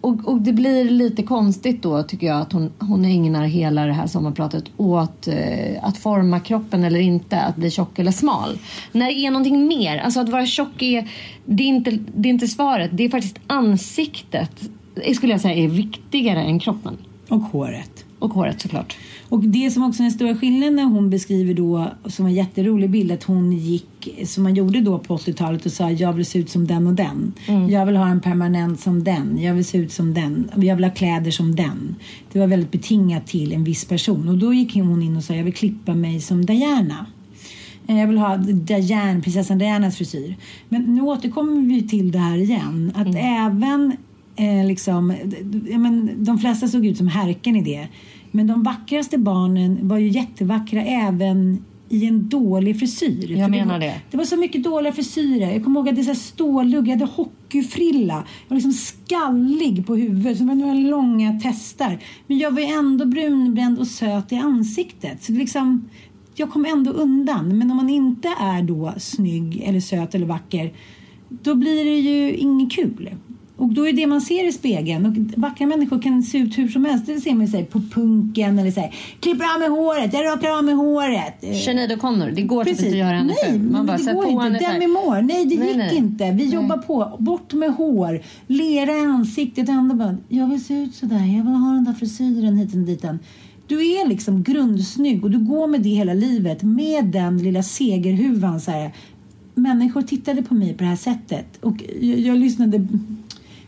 [0.01, 3.93] Och, och det blir lite konstigt då tycker jag att hon, hon ägnar hela det
[3.93, 8.57] här sommarpratet åt eh, att forma kroppen eller inte, att bli tjock eller smal.
[8.91, 11.09] När det är någonting mer, alltså att vara tjock är,
[11.45, 15.63] det är inte, det är inte svaret, det är faktiskt ansiktet eh, skulle jag säga
[15.63, 16.97] är viktigare än kroppen.
[17.29, 18.05] Och håret.
[18.19, 18.97] Och håret såklart.
[19.31, 22.89] Och det som också är den stora skillnaden när hon beskriver då, som en jätterolig
[22.89, 26.39] bild, att hon gick som man gjorde då på 80-talet och sa jag vill se
[26.39, 27.33] ut som den och den.
[27.69, 29.41] Jag vill ha en permanent som den.
[29.41, 30.49] Jag vill se ut som den.
[30.55, 31.95] Jag vill ha kläder som den.
[32.31, 34.29] Det var väldigt betingat till en viss person.
[34.29, 37.05] Och då gick hon in och sa jag vill klippa mig som Diana.
[37.87, 40.35] Eh, Jag vill ha Diane, prinsessan Dianas frisyr.
[40.69, 42.91] Men nu återkommer vi till det här igen.
[42.95, 43.97] Att även
[44.41, 45.13] eh, liksom,
[45.69, 47.87] ja, men, de flesta såg ut som härken i det.
[48.31, 53.31] Men de vackraste barnen var ju jättevackra även i en dålig frisyr.
[53.31, 54.01] Jag menar det.
[54.11, 55.51] Det var så mycket dåliga frisyrer.
[55.51, 56.87] Jag kommer ihåg att det är stålugg.
[56.87, 58.13] Jag hade hockeyfrilla.
[58.13, 60.37] Jag var liksom skallig på huvudet.
[60.37, 61.99] Så det var några långa testar.
[62.27, 65.23] Men jag var ju ändå brunbränd och söt i ansiktet.
[65.23, 65.89] Så det liksom,
[66.35, 67.57] jag kom ändå undan.
[67.57, 70.73] Men om man inte är då snygg eller söt eller vacker.
[71.29, 73.09] Då blir det ju inget kul.
[73.61, 75.05] Och då är det man ser i spegeln.
[75.05, 77.05] Och vackra människor kan se ut hur som helst.
[77.05, 80.57] Det ser man ju på punken eller så här, klipper av mig håret, jag rakar
[80.57, 81.33] av mig håret.
[81.41, 82.85] Eh, Sinead O'Connor, det går typ Precis.
[82.85, 83.61] inte att göra henne Nej, ful.
[83.61, 84.71] Man men bara det går på inte.
[84.71, 85.21] Demi Moore.
[85.21, 85.95] Nej, det Nej, gick nej.
[85.97, 86.31] inte.
[86.31, 87.17] Vi jobbar på.
[87.19, 88.21] Bort med hår.
[88.47, 89.69] Lera i ansiktet.
[89.69, 91.37] Ändå bara, jag vill se ut sådär.
[91.37, 93.19] Jag vill ha den där frisyren hit och diten.
[93.67, 96.63] Du är liksom grundsnygg och du går med det hela livet.
[96.63, 98.91] Med den lilla segerhuvan så här.
[99.55, 101.57] Människor tittade på mig på det här sättet.
[101.61, 102.87] Och jag, jag lyssnade...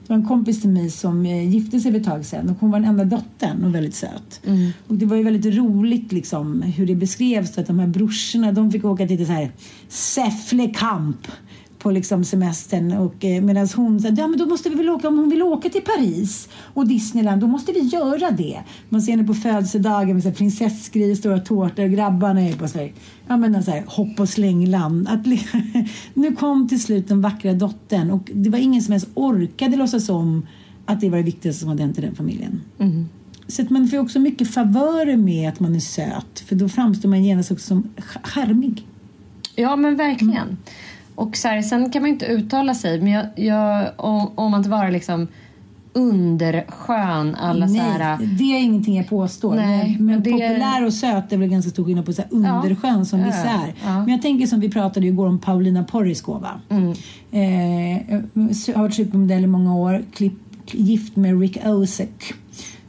[0.07, 2.55] Det var en kompis till mig som eh, gifte sig för ett tag sedan och
[2.59, 4.41] hon var den enda dottern och väldigt söt.
[4.87, 8.71] Och det var ju väldigt roligt liksom hur det beskrevs att de här brorsorna de
[8.71, 9.51] fick åka till ett så här
[9.87, 11.27] Säffle camp
[11.83, 15.07] på liksom semestern och eh, medan hon sa ja men då måste vi väl åka
[15.07, 18.59] om hon vill åka till Paris och Disneyland då måste vi göra det.
[18.89, 22.93] Man ser henne på födelsedagen med prinsessgrejer, stora tårtor och grabbarna är på här,
[23.27, 25.07] ja men så här hopp och slängland.
[25.07, 25.25] Att,
[26.13, 30.09] nu kom till slut den vackra dottern och det var ingen som ens orkade låtsas
[30.09, 30.47] om
[30.85, 32.61] att det var det viktigaste som hade hänt i den familjen.
[33.47, 37.09] Så att man får också mycket favörer med att man är söt för då framstår
[37.09, 38.85] man genast också som ch- charmig.
[39.55, 40.57] Ja men verkligen.
[41.15, 44.51] Och så här, sen kan man ju inte uttala sig men jag, jag, om, om
[44.51, 45.27] man inte vara liksom
[45.93, 48.17] underskön alla så här...
[48.17, 49.55] Nej, det är ingenting jag påstår.
[49.55, 52.33] Nej, men men det- populär och söt är väl ganska stor skillnad på så här
[52.33, 53.73] underskön som Ja, vissa ja, är.
[53.85, 53.99] ja.
[53.99, 56.61] Men jag tänker som vi pratade igår om Paulina Porriskova.
[56.69, 56.87] Mm.
[57.31, 58.21] Eh,
[58.75, 60.03] har varit supermodell i många år.
[60.13, 60.33] Klipp,
[60.71, 62.33] gift med Rick Osek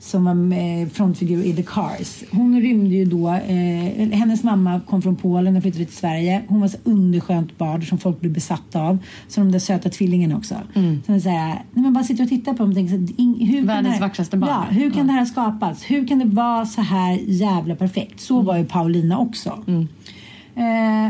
[0.05, 2.24] som var frontfigur i The Cars.
[2.30, 3.28] Hon rymde ju då.
[3.28, 6.42] Eh, hennes mamma kom från Polen och flyttade till Sverige.
[6.48, 8.98] Hon var så underskönt barn som folk blev besatta av.
[9.28, 10.55] Så de där söta tvillingarna också.
[10.74, 11.02] Mm.
[11.07, 13.59] Så säger, nej, man bara sitter och tittar på dem och tänker så, här, hur
[13.59, 14.50] kan Världens här, vackraste barn.
[14.50, 15.82] Ja, hur kan det här skapas?
[15.90, 18.20] Hur kan det vara så här jävla perfekt?
[18.20, 19.64] Så var ju Paulina också.
[19.66, 19.82] Eh,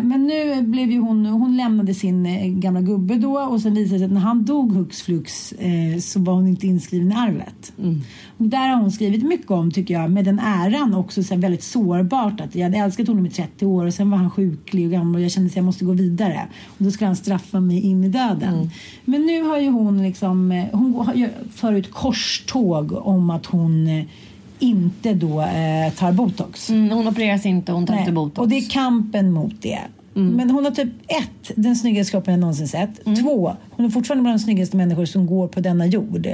[0.05, 3.95] men nu blev ju hon, hon lämnade sin eh, gamla gubbe då och sen visade
[3.95, 7.15] det sig att när han dog hux flux eh, så var hon inte inskriven i
[7.15, 7.73] arvet.
[8.39, 11.63] Och där har hon skrivit mycket om tycker jag med den äran också så väldigt
[11.63, 14.93] sårbart att jag hade älskat honom i 30 år och sen var han sjuklig och
[14.93, 16.49] gammal och jag kände att jag måste gå vidare.
[16.67, 18.71] Och då skulle han straffa mig in i döden.
[19.05, 23.87] Men nu har ju hon liksom, eh, hon har ju förut korståg om att hon
[23.87, 24.05] eh,
[24.65, 26.71] inte då eh, tar botox.
[26.71, 28.39] Mm, hon opereras inte, hon tar Nej, inte botox.
[28.39, 29.81] Och det är kampen mot det.
[30.17, 33.05] Men hon har typ ett, den snyggaste kroppen jag någonsin sett.
[33.05, 36.29] Två, hon är fortfarande bland de snyggaste människor som går på denna jord.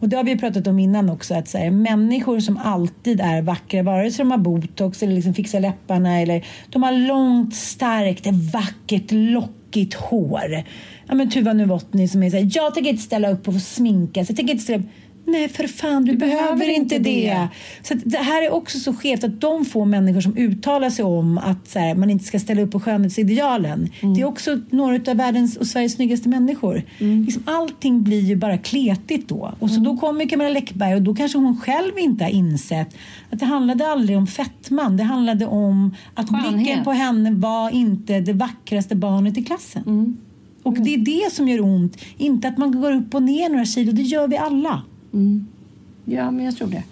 [0.00, 1.34] Och det har vi pratat om innan också.
[1.34, 5.34] Att så här, människor som alltid är vackra, vare sig de har botox eller liksom
[5.34, 10.64] fixar läpparna eller de har långt, starkt, vackert, lockigt hår.
[11.06, 13.60] Ja men Tuva Novotny som är så här, jag tänker inte ställa upp och få
[13.60, 14.28] sminkas.
[14.28, 14.90] Jag tänker inte ställa upp.
[15.26, 17.48] Nej för fan, du, behöver, inte det.
[17.82, 21.04] Så att det här är också så skevt att de få människor som uttalar sig
[21.04, 23.90] om att så här, man inte ska ställa upp på skönhetsidealen.
[24.00, 26.82] Det är också några av världens och Sveriges snyggaste människor.
[26.98, 29.54] Liksom, allting blir ju bara kletigt då.
[29.58, 32.96] Och så då kommer Camilla Läckberg och då kanske hon själv inte har insett
[33.30, 34.96] att det handlade aldrig om fettman.
[34.96, 36.84] Det handlade om att blicken Skönhet.
[36.84, 40.16] på henne var inte det vackraste barnet i klassen.
[40.62, 41.96] Och det är det som gör ont.
[42.16, 43.92] Inte att man går upp och ner några kilo.
[43.92, 44.82] Det gör vi alla.
[46.04, 46.82] Ja, men jag tror det.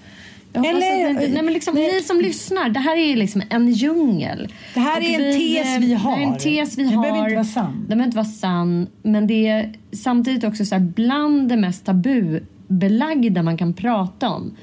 [0.53, 1.93] Jag Eller- ni, nej, men liksom, nej.
[1.93, 4.53] ni som lyssnar, det här är liksom en djungel.
[4.75, 6.19] Det här Och är en tes vi Det har.
[6.19, 7.03] är en tes vi Den har.
[7.03, 7.73] behöver inte vara sann.
[7.73, 8.87] Den behöver inte vara sann.
[9.03, 14.57] Men det är samtidigt också så här, bland det mest tabubelagda man kan prata om.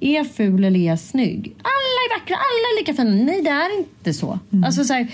[0.00, 1.52] Är jag ful eller är jag snygg?
[1.58, 2.42] Alla är vackra, alla
[2.74, 3.10] är lika fina.
[3.32, 4.38] Nej, det är inte så.
[4.52, 4.64] Mm.
[4.64, 5.06] Alltså, så här,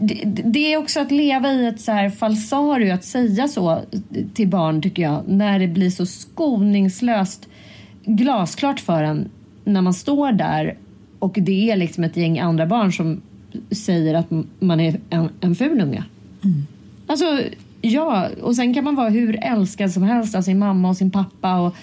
[0.00, 3.80] det, det är också att leva i ett så här falsario att säga så
[4.34, 5.22] till barn tycker jag.
[5.28, 7.48] När det blir så skoningslöst
[8.04, 9.28] glasklart för en
[9.64, 10.76] när man står där
[11.18, 13.20] och det är liksom ett gäng andra barn som
[13.70, 14.26] säger att
[14.58, 16.04] man är en, en ful unge.
[17.06, 17.40] Alltså,
[17.80, 18.28] ja.
[18.42, 21.60] Och sen kan man vara hur älskad som helst av sin mamma och sin pappa
[21.60, 21.74] och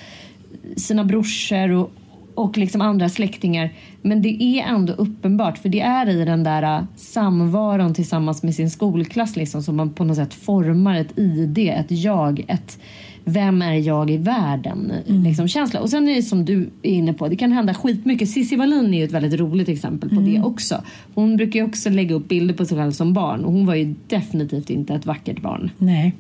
[0.78, 1.92] sina brorsor och,
[2.36, 3.74] och liksom andra släktingar.
[4.02, 8.56] Men det är ändå uppenbart, för det är i den där äh, samvaron tillsammans med
[8.56, 12.80] sin skolklass liksom, som man på något sätt formar ett ID, ett jag, ett
[13.26, 14.92] vem är jag i världen?
[15.06, 15.80] Liksom, känsla.
[15.80, 18.30] Och sen är det som du är inne på, det kan hända skitmycket.
[18.30, 20.84] Cissi Wallin är ju ett väldigt roligt exempel på det också.
[21.14, 23.76] Hon brukar ju också lägga upp bilder på sig själv som barn och hon var
[23.76, 25.72] ju definitivt inte ett vackert barn.
[25.78, 26.14] Nej.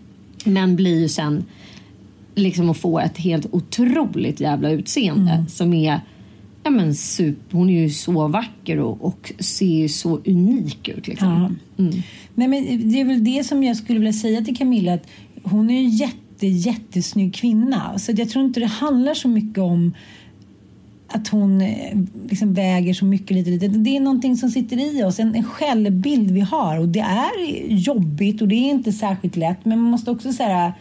[0.45, 1.45] Men blir ju sen
[2.35, 6.01] liksom att få ett helt otroligt jävla utseende som är
[6.63, 11.57] ja men super, hon är ju så vacker och, och ser så unik ut liksom.
[11.77, 11.85] Ja.
[12.35, 14.93] Nej, men det är väl det som jag skulle vilja säga till Camilla.
[14.93, 15.07] Att
[15.43, 17.99] hon är ju en jätte, jättesnygg kvinna.
[17.99, 19.93] Så jag tror inte det handlar så mycket om
[21.07, 21.97] att hon eh,
[22.29, 23.67] liksom väger så mycket lite, lite.
[23.67, 26.79] Det är någonting som sitter i oss, en, en självbild vi har.
[26.79, 29.65] Och det är jobbigt och det är inte särskilt lätt.
[29.65, 30.73] Men man måste också säga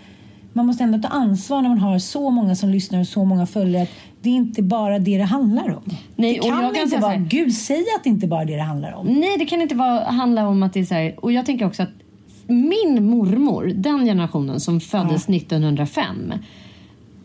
[0.53, 3.47] man måste ändå ta ansvar när man har så många som lyssnar och så många
[3.47, 3.87] följare.
[4.21, 5.83] Det är inte bara det det handlar om.
[6.17, 8.43] Nej, det och kan jag kan inte vara, här- Gud säg att det inte bara
[8.43, 9.07] är det det handlar om.
[9.07, 11.67] Nej, det kan inte vara, handla om att det är så här, och jag tänker
[11.67, 11.91] också att
[12.47, 16.33] min mormor, den generationen som föddes 1905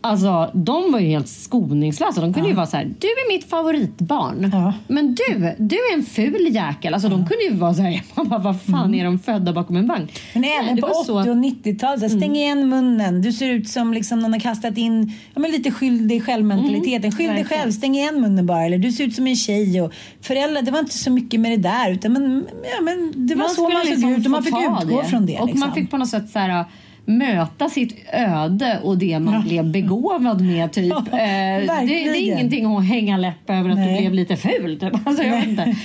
[0.08, 2.20] Alltså de var ju helt skoningslösa.
[2.20, 4.50] De kunde ju vara så här, du är mitt favoritbarn.
[4.52, 4.74] Ja.
[4.88, 6.94] Men du, du är en ful jäkel.
[6.94, 9.76] Alltså de kunde ju vara så här, man bara, vad fan är de födda bakom
[9.76, 10.08] en vagn?
[10.32, 13.22] Men Nej, även det på var 80 så- och 90-talet, så här, stäng igen munnen.
[13.22, 17.12] Du ser ut som liksom någon har kastat in ja, men lite skyll dig själv-mentaliteten.
[17.12, 18.64] Skyll dig själv, stäng igen munnen bara.
[18.64, 19.82] Eller du ser ut som en tjej.
[19.82, 21.90] Och föräldrar, det var inte så mycket med det där.
[21.90, 22.46] Utan, men,
[22.76, 25.26] ja, men det var så skulle man såg liksom ut och man fick utgå från
[25.26, 25.38] det.
[25.38, 25.60] Och liksom.
[25.60, 26.64] man fick på något sätt så här,
[27.08, 30.72] möta sitt öde och det man blev begåvad med.
[30.72, 30.92] Typ.
[31.12, 33.94] Ja, Eh, det, det är ingenting att hänga läpp över att Nej.
[33.94, 34.78] du blev lite ful.
[34.80, 34.92] Typ.
[35.06, 35.76] Alltså, jag vet inte.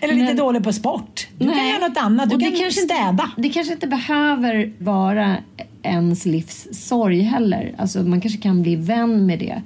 [0.00, 1.26] Eller lite Men- dålig på sport.
[1.38, 1.70] Du kan Nej.
[1.72, 2.30] göra något annat.
[2.30, 3.30] Du Och kan det kanske inte- städa.
[3.36, 5.36] Det kanske inte behöver vara
[5.82, 7.72] ens livs sorg heller.
[7.78, 9.62] Alltså, man kanske kan bli vän med det.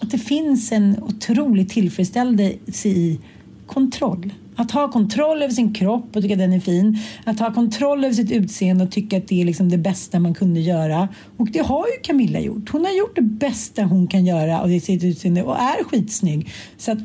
[0.00, 3.20] Att det finns en otrolig tillfredsställelse i
[3.66, 4.32] kontroll.
[4.56, 6.98] Att ha kontroll över sin kropp och tycka att den är fin.
[7.24, 10.34] Att ha kontroll över sitt utseende och tycka att det är liksom det bästa man
[10.34, 11.08] kunde göra.
[11.36, 12.70] Och det har ju Camilla gjort.
[12.70, 16.48] Hon har gjort det bästa hon kan göra av sitt utseende och är skitsnygg.
[16.76, 16.98] Så att,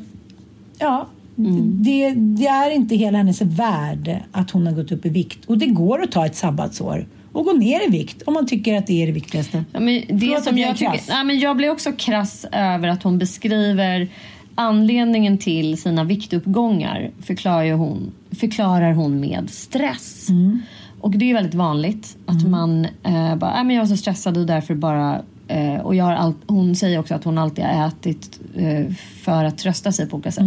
[0.78, 1.08] ja,
[1.82, 5.44] det, det är inte hela hennes värld att hon har gått upp i vikt.
[5.44, 8.78] Och det går att ta ett sabbatsår och gå ner i vikt om man tycker
[8.78, 9.64] att det är det viktigaste.
[9.72, 12.88] Ja, men det Förlåt som jag jag, tycker, nej, men jag blir också krass över
[12.88, 14.08] att hon beskriver
[14.60, 20.28] anledningen till sina viktuppgångar förklarar, hon, förklarar hon med stress.
[20.28, 20.62] Mm.
[21.00, 24.36] Och det är väldigt vanligt att man eh, bara, "Nej, men jag är så stressad
[24.36, 27.88] och därför bara Eh, och jag har all, hon säger också att hon alltid har
[27.88, 28.92] ätit eh,
[29.22, 30.44] för att trösta sig på olika sätt.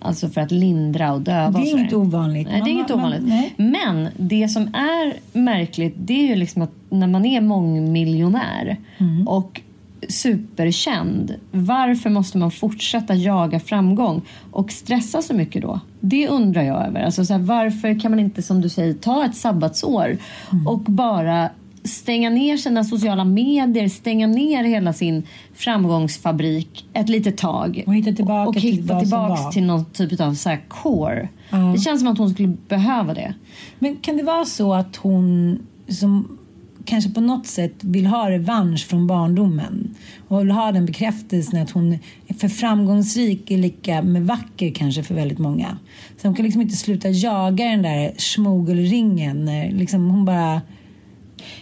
[0.00, 1.46] Alltså för att lindra och döva.
[1.46, 1.52] Mm.
[1.62, 2.48] Det är och inget ovanligt.
[2.50, 3.22] Nej, det är Man- inget man- ovanligt.
[3.24, 3.54] nej.
[3.56, 9.28] Men det som är märkligt det är ju liksom att när man är mångmiljonär Mm.
[9.28, 9.60] och
[10.08, 11.34] superkänd.
[11.50, 15.80] Varför måste man fortsätta jaga framgång och stressa så mycket då?
[16.00, 17.02] Det undrar jag över.
[17.02, 20.16] Alltså så här, varför kan man inte som du säger ta ett sabbatsår
[20.52, 20.66] Mm.
[20.66, 21.48] och bara
[21.84, 25.22] stänga ner sina sociala medier, stänga ner hela sin
[25.54, 27.84] framgångsfabrik ett litet tag.
[27.86, 29.52] Och hitta tillbaka och till hitta tillbaks var.
[29.52, 31.28] till någon typ av så core.
[31.50, 31.56] Ja.
[31.56, 33.34] Det känns som att hon skulle behöva det.
[33.78, 36.38] Men kan det vara så att hon som
[36.84, 39.94] kanske på något sätt vill ha revansch från barndomen
[40.28, 45.02] och vill ha den bekräftelsen att hon är för framgångsrik är lika med vacker kanske
[45.02, 45.78] för väldigt många.
[46.20, 49.46] Så hon kan liksom inte sluta jaga den där smogelringen.
[49.78, 50.62] Liksom hon bara...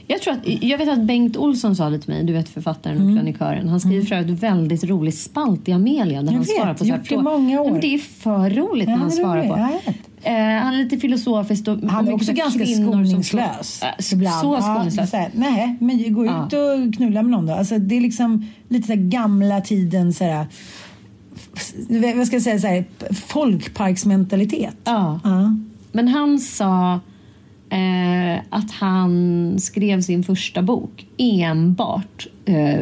[0.06, 2.96] Jag, tror att, jag vet att Bengt Olsson sa det till mig, du vet författaren
[2.96, 3.08] Mm.
[3.08, 3.68] och krönikören.
[3.68, 6.84] Han skriver för övrigt väldigt rolig spalt i Amelia där Jag han vet, svarar på
[6.84, 7.64] så här i många år.
[7.64, 9.92] Nej, men det är för roligt Ja, när han svarar på.
[10.24, 10.30] Ja.
[10.30, 13.82] Eh, han är lite filosofiskt och Han är också ganska som skoningslös.
[13.82, 14.40] Äh, ibland.
[14.40, 15.12] Så Ja, skoningslös.
[15.12, 16.58] här, nej, men gå ut Ja.
[16.58, 17.52] och knulla med någon då.
[17.54, 20.46] Alltså, det är liksom lite så gamla tiden så här,
[22.16, 24.76] vad ska jag säga, så här, folkparksmentalitet.
[24.84, 25.20] Ja.
[25.24, 25.56] Ja.
[25.92, 27.00] Men han sa
[27.70, 32.80] eh, att han skrev sin första bok enbart eh,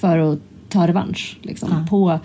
[0.00, 2.18] för att ta revansch liksom, på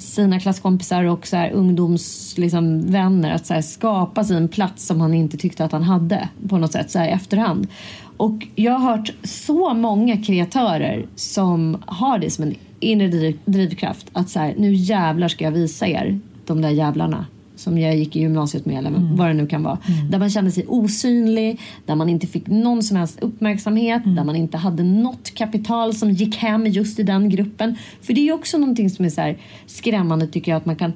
[0.00, 2.44] sina klasskompisar och så här, ungdomsvänner.
[2.44, 3.30] Liksom, vänner.
[3.30, 6.58] att så här, skapa sig en plats som han inte tyckte att han hade på
[6.58, 7.68] något sätt så här, i efterhand.
[8.16, 14.06] Och jag har hört så många kreatörer som har det som en inre drivkraft.
[14.12, 17.26] Att så här, nu jävlar ska jag visa er, de där jävlarna
[17.60, 19.78] som jag gick i gymnasiet med eller vad det nu kan vara.
[20.10, 24.36] Där man kände sig osynlig, där man inte fick någon som helst uppmärksamhet, där man
[24.36, 27.76] inte hade något kapital som gick hem just i den gruppen.
[28.02, 30.76] För det är ju också någonting som är så här skrämmande tycker jag att man
[30.76, 30.92] kan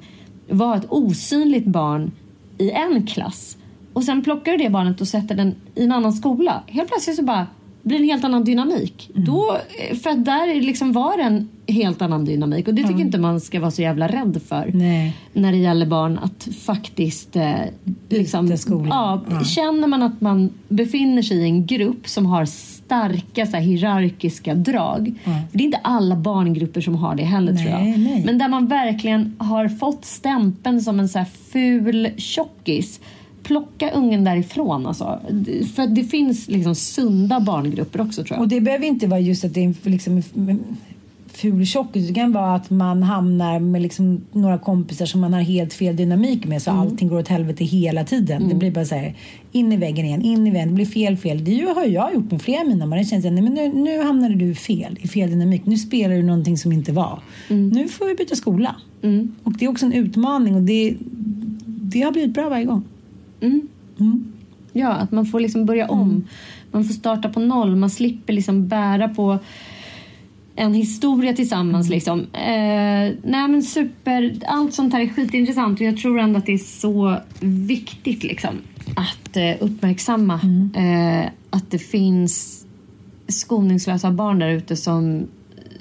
[0.49, 2.11] vara ett osynligt barn
[2.57, 3.57] i en klass
[3.93, 6.63] och sen plockar du det barnet och sätter den i en annan skola.
[6.67, 7.47] Helt plötsligt så bara
[7.85, 9.09] blir en helt annan dynamik.
[9.13, 9.57] Då,
[10.03, 13.41] för att där liksom var det en helt annan dynamik och det tycker inte man
[13.41, 15.17] ska vara så jävla rädd för Nej.
[15.33, 17.53] när det gäller barn att faktiskt eh,
[18.09, 18.57] liksom,
[18.89, 19.43] ja, Ja.
[19.43, 24.55] Känner man att man befinner sig i en grupp som har starka så här, hierarkiska
[24.55, 25.13] drag.
[25.23, 27.81] För det är inte alla barngrupper som har det heller tror jag.
[27.81, 28.23] Nej, nej.
[28.25, 32.99] Men där man verkligen har fått stämpeln som en så här ful tjockis.
[33.45, 35.19] Plocka ungen därifrån alltså.
[35.75, 38.41] För det finns liksom sunda barngrupper också tror jag.
[38.41, 40.23] Och det behöver inte vara just att det är liksom,
[41.27, 42.07] ful tjockis.
[42.07, 45.95] Det kan vara att man hamnar med liksom några kompisar som man har helt fel
[45.95, 46.81] dynamik med så Mm.
[46.81, 48.49] allting går åt helvete hela tiden.
[48.49, 49.15] Det blir bara så här,
[49.51, 51.43] in i väggen igen, in i väggen, det blir fel, fel.
[51.43, 52.85] Det har jag gjort med flera av mina.
[52.85, 55.65] Man känner sig, nej men nu, nu hamnade du fel, i fel dynamik.
[55.65, 57.19] Nu spelar du någonting som inte var.
[57.49, 57.69] Mm.
[57.69, 58.75] Nu får vi byta skola.
[59.43, 60.95] Och det är också en utmaning och det,
[61.65, 62.83] det har blivit bra varje gång.
[64.73, 66.27] Ja, att man får liksom börja om.
[66.71, 67.75] Man får starta på noll.
[67.75, 69.39] Man slipper liksom bära på
[70.55, 71.89] en historia tillsammans.
[71.89, 72.19] Liksom.
[72.19, 74.35] Eh, nej men super.
[74.47, 78.55] Allt sånt här är skitintressant och jag tror ändå att det är så viktigt liksom,
[78.95, 80.39] att eh, uppmärksamma
[80.75, 82.65] eh, att det finns
[83.27, 85.27] skoningslösa barn där ute som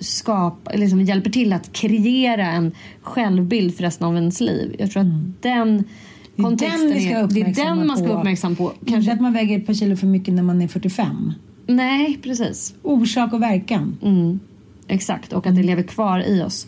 [0.01, 4.77] skapar, liksom hjälper till att kreera en självbild för resten av ens liv.
[4.79, 5.85] Jag tror att den
[6.37, 8.67] kontexten den är, det är den man ska vara uppmärksam på.
[8.67, 11.33] Kanske Kanske, att man väger ett par kilo för mycket när man är 45.
[11.67, 12.75] nej, precis.
[12.83, 13.99] Orsak och verkan.
[14.03, 14.41] Mm,
[14.89, 16.67] exakt, och att det lever kvar i oss.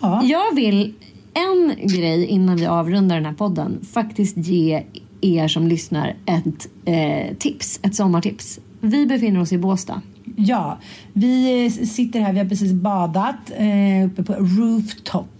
[0.00, 0.22] Ja.
[0.24, 0.94] Jag vill
[1.34, 4.82] en grej innan vi avrundar den här podden faktiskt ge
[5.20, 8.60] er som lyssnar ett eh, tips, ett sommartips.
[8.80, 10.02] Vi befinner oss i Båstad.
[10.36, 10.78] Ja,
[11.12, 15.37] vi sitter här, vi har precis badat eh, uppe på rooftop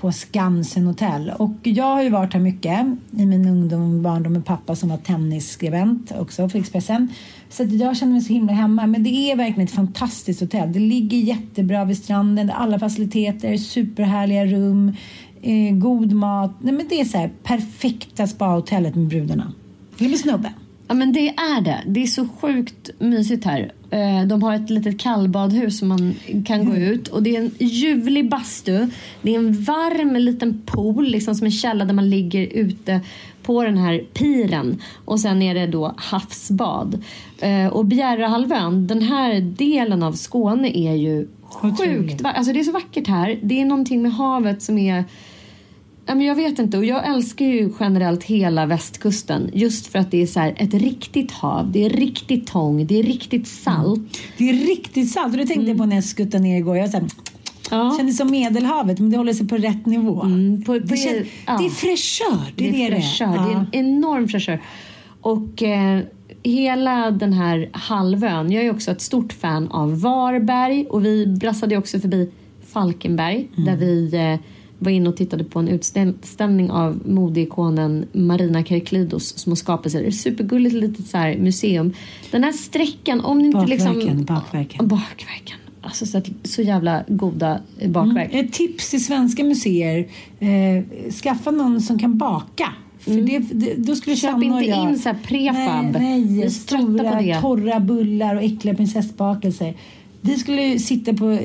[0.00, 1.32] på Skansen hotell.
[1.38, 4.88] Och jag har ju varit här mycket i min ungdom och barndom med pappa som
[4.88, 7.08] var tennisskribent också för Expressen.
[7.48, 8.86] Så jag känner mig så himla hemma.
[8.86, 10.72] Men det är verkligen ett fantastiskt hotell.
[10.72, 14.92] Det ligger jättebra vid stranden, alla faciliteter, superhärliga rum,
[15.42, 16.52] eh, god mat.
[16.60, 19.52] Nej, men det är så här perfekta spahotellet med brudarna.
[19.98, 20.52] Eller med snubben.
[20.88, 21.80] Ja men det är det.
[21.86, 23.72] Det är så sjukt mysigt här.
[23.90, 26.14] Eh, De har ett litet kallbadhus som man
[26.46, 28.86] kan gå ut och det är en ljuvlig bastu.
[29.22, 33.00] Det är en varm liten pool, liksom som en källa där man ligger ute
[33.42, 34.80] på den här piren.
[35.04, 37.02] Och sen är det då havsbad.
[37.40, 41.28] Eh, Och Bjärehalvön, den här delen av Skåne är ju
[41.78, 43.38] sjukt va- Alltså det är så vackert här.
[43.42, 45.04] Det är någonting med havet som är
[46.06, 50.22] men jag vet inte och jag älskar ju generellt hela västkusten just för att det
[50.22, 54.18] är så ett riktigt hav, det är riktigt tång, det är riktigt salt.
[54.38, 56.76] Det är riktigt salt och det tänkte jag på när jag skuttade ner igår.
[56.76, 57.06] Jag så här,
[57.70, 57.94] Ja.
[57.98, 60.22] kändes som Medelhavet men det håller sig på rätt nivå.
[60.22, 61.58] Mm, på- på- det, känns, ja.
[61.58, 62.52] det är fräschör.
[62.56, 63.26] Det är det, det är fräschör.
[63.36, 63.42] Ja.
[63.46, 64.60] Det är en enorm fräschör.
[65.20, 66.00] Och eh,
[66.42, 68.52] hela den här halvön.
[68.52, 72.30] Jag är också ett stort fan av Varberg och vi brassade också förbi
[72.72, 73.64] Falkenberg Mm.
[73.64, 74.38] där vi eh,
[74.80, 79.98] var inne och tittade på en utställning av modeikonen Marina Kerklidos små skapelser.
[79.98, 81.92] Det är ett supergulligt litet så här museum.
[82.30, 84.24] Den här sträckan, om ni inte Bakverken, liksom...
[84.24, 84.88] bakverken.
[84.88, 85.56] Bakverken.
[85.82, 88.34] Alltså så, att, så jävla goda bakverk.
[88.34, 90.08] Ett tips till svenska museer.
[90.38, 92.72] Eh, skaffa någon som kan baka.
[92.98, 94.90] För det, det, då skulle Köp Sanna inte jag...
[94.90, 95.92] in så här prefab.
[95.92, 97.40] Nej, nej trötta på stora det.
[97.40, 99.74] torra bullar och äckliga prinsessbakelser.
[100.20, 101.38] Vi skulle sitta på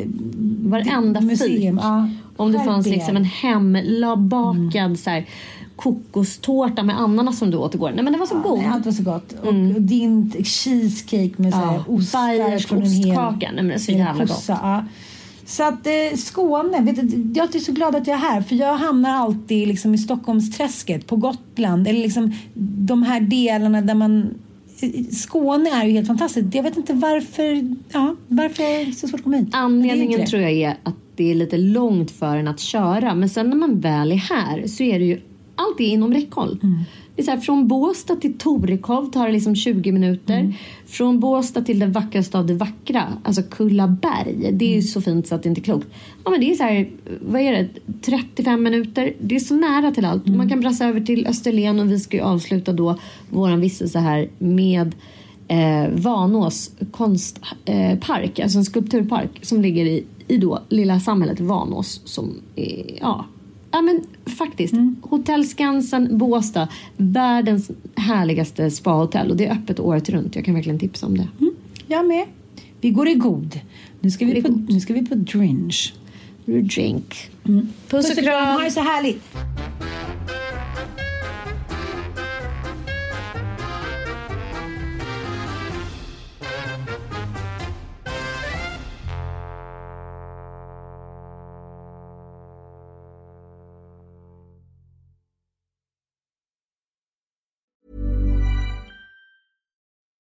[0.63, 1.79] Varenda museum.
[1.83, 5.25] Ja, Om det fanns liksom en hembakad så här,
[5.75, 7.91] kokostårta med ananas som du åt igår.
[7.91, 8.59] Nej men det var så god.
[8.59, 9.33] Nej, allt var så gott.
[9.41, 13.51] Och, och din cheesecake med så här Ja, ostar från en hel ostkaka.
[13.51, 14.85] Nej, men det är så jävla kossa, Ja.
[15.47, 18.55] Så att eh, Skåne, vet du, jag är så glad att jag är här för
[18.55, 24.33] jag hamnar alltid liksom i Stockholmsträsket på Gotland eller liksom de här delarna där man
[25.11, 26.55] Skåne är ju helt fantastiskt.
[26.55, 29.53] Jag vet inte varför, ja, varför är det så svårt att komma hit.
[29.53, 33.15] Är Anledningen tror jag är att det är lite långt för en att köra.
[33.15, 35.21] Men sen när man väl är här så är det ju
[35.55, 36.59] allt är inom räckhåll.
[36.63, 36.79] Mm.
[37.15, 40.39] Det är så här, från Båstad till Torekov tar det liksom 20 minuter.
[40.39, 40.53] Mm.
[40.87, 44.35] Från Båstad till det vackraste av det vackra, alltså Kullaberg.
[44.37, 44.75] Det är Mm.
[44.75, 45.87] ju så fint så att det inte är klokt.
[46.23, 46.89] Ja, men det är så här,
[47.21, 47.67] vad är det,
[48.01, 49.13] 35 minuter.
[49.19, 50.27] Det är så nära till allt.
[50.27, 50.37] Mm.
[50.37, 52.99] Man kan brassa över till Österlen och vi ska ju avsluta då
[53.29, 54.95] våran vistelse här med
[55.47, 62.01] eh, Vanås konstpark, eh, alltså en skulpturpark som ligger i, i då lilla samhället Vanås
[62.05, 63.25] som är, ja,
[63.71, 64.03] ja men
[64.37, 64.73] faktiskt.
[65.01, 66.67] Hotell Skansen Båstad,
[66.97, 70.35] världens härligaste spahotell och det är öppet året runt.
[70.35, 71.27] Jag kan verkligen tipsa om det.
[71.87, 72.25] Jag med.
[72.81, 73.59] Vi går i god.
[73.99, 74.69] Nu ska vi, Går i på, god.
[74.73, 75.93] nu ska vi på drinch.
[76.45, 77.29] Drink.
[77.89, 79.23] Puss och kram, ha det så härligt.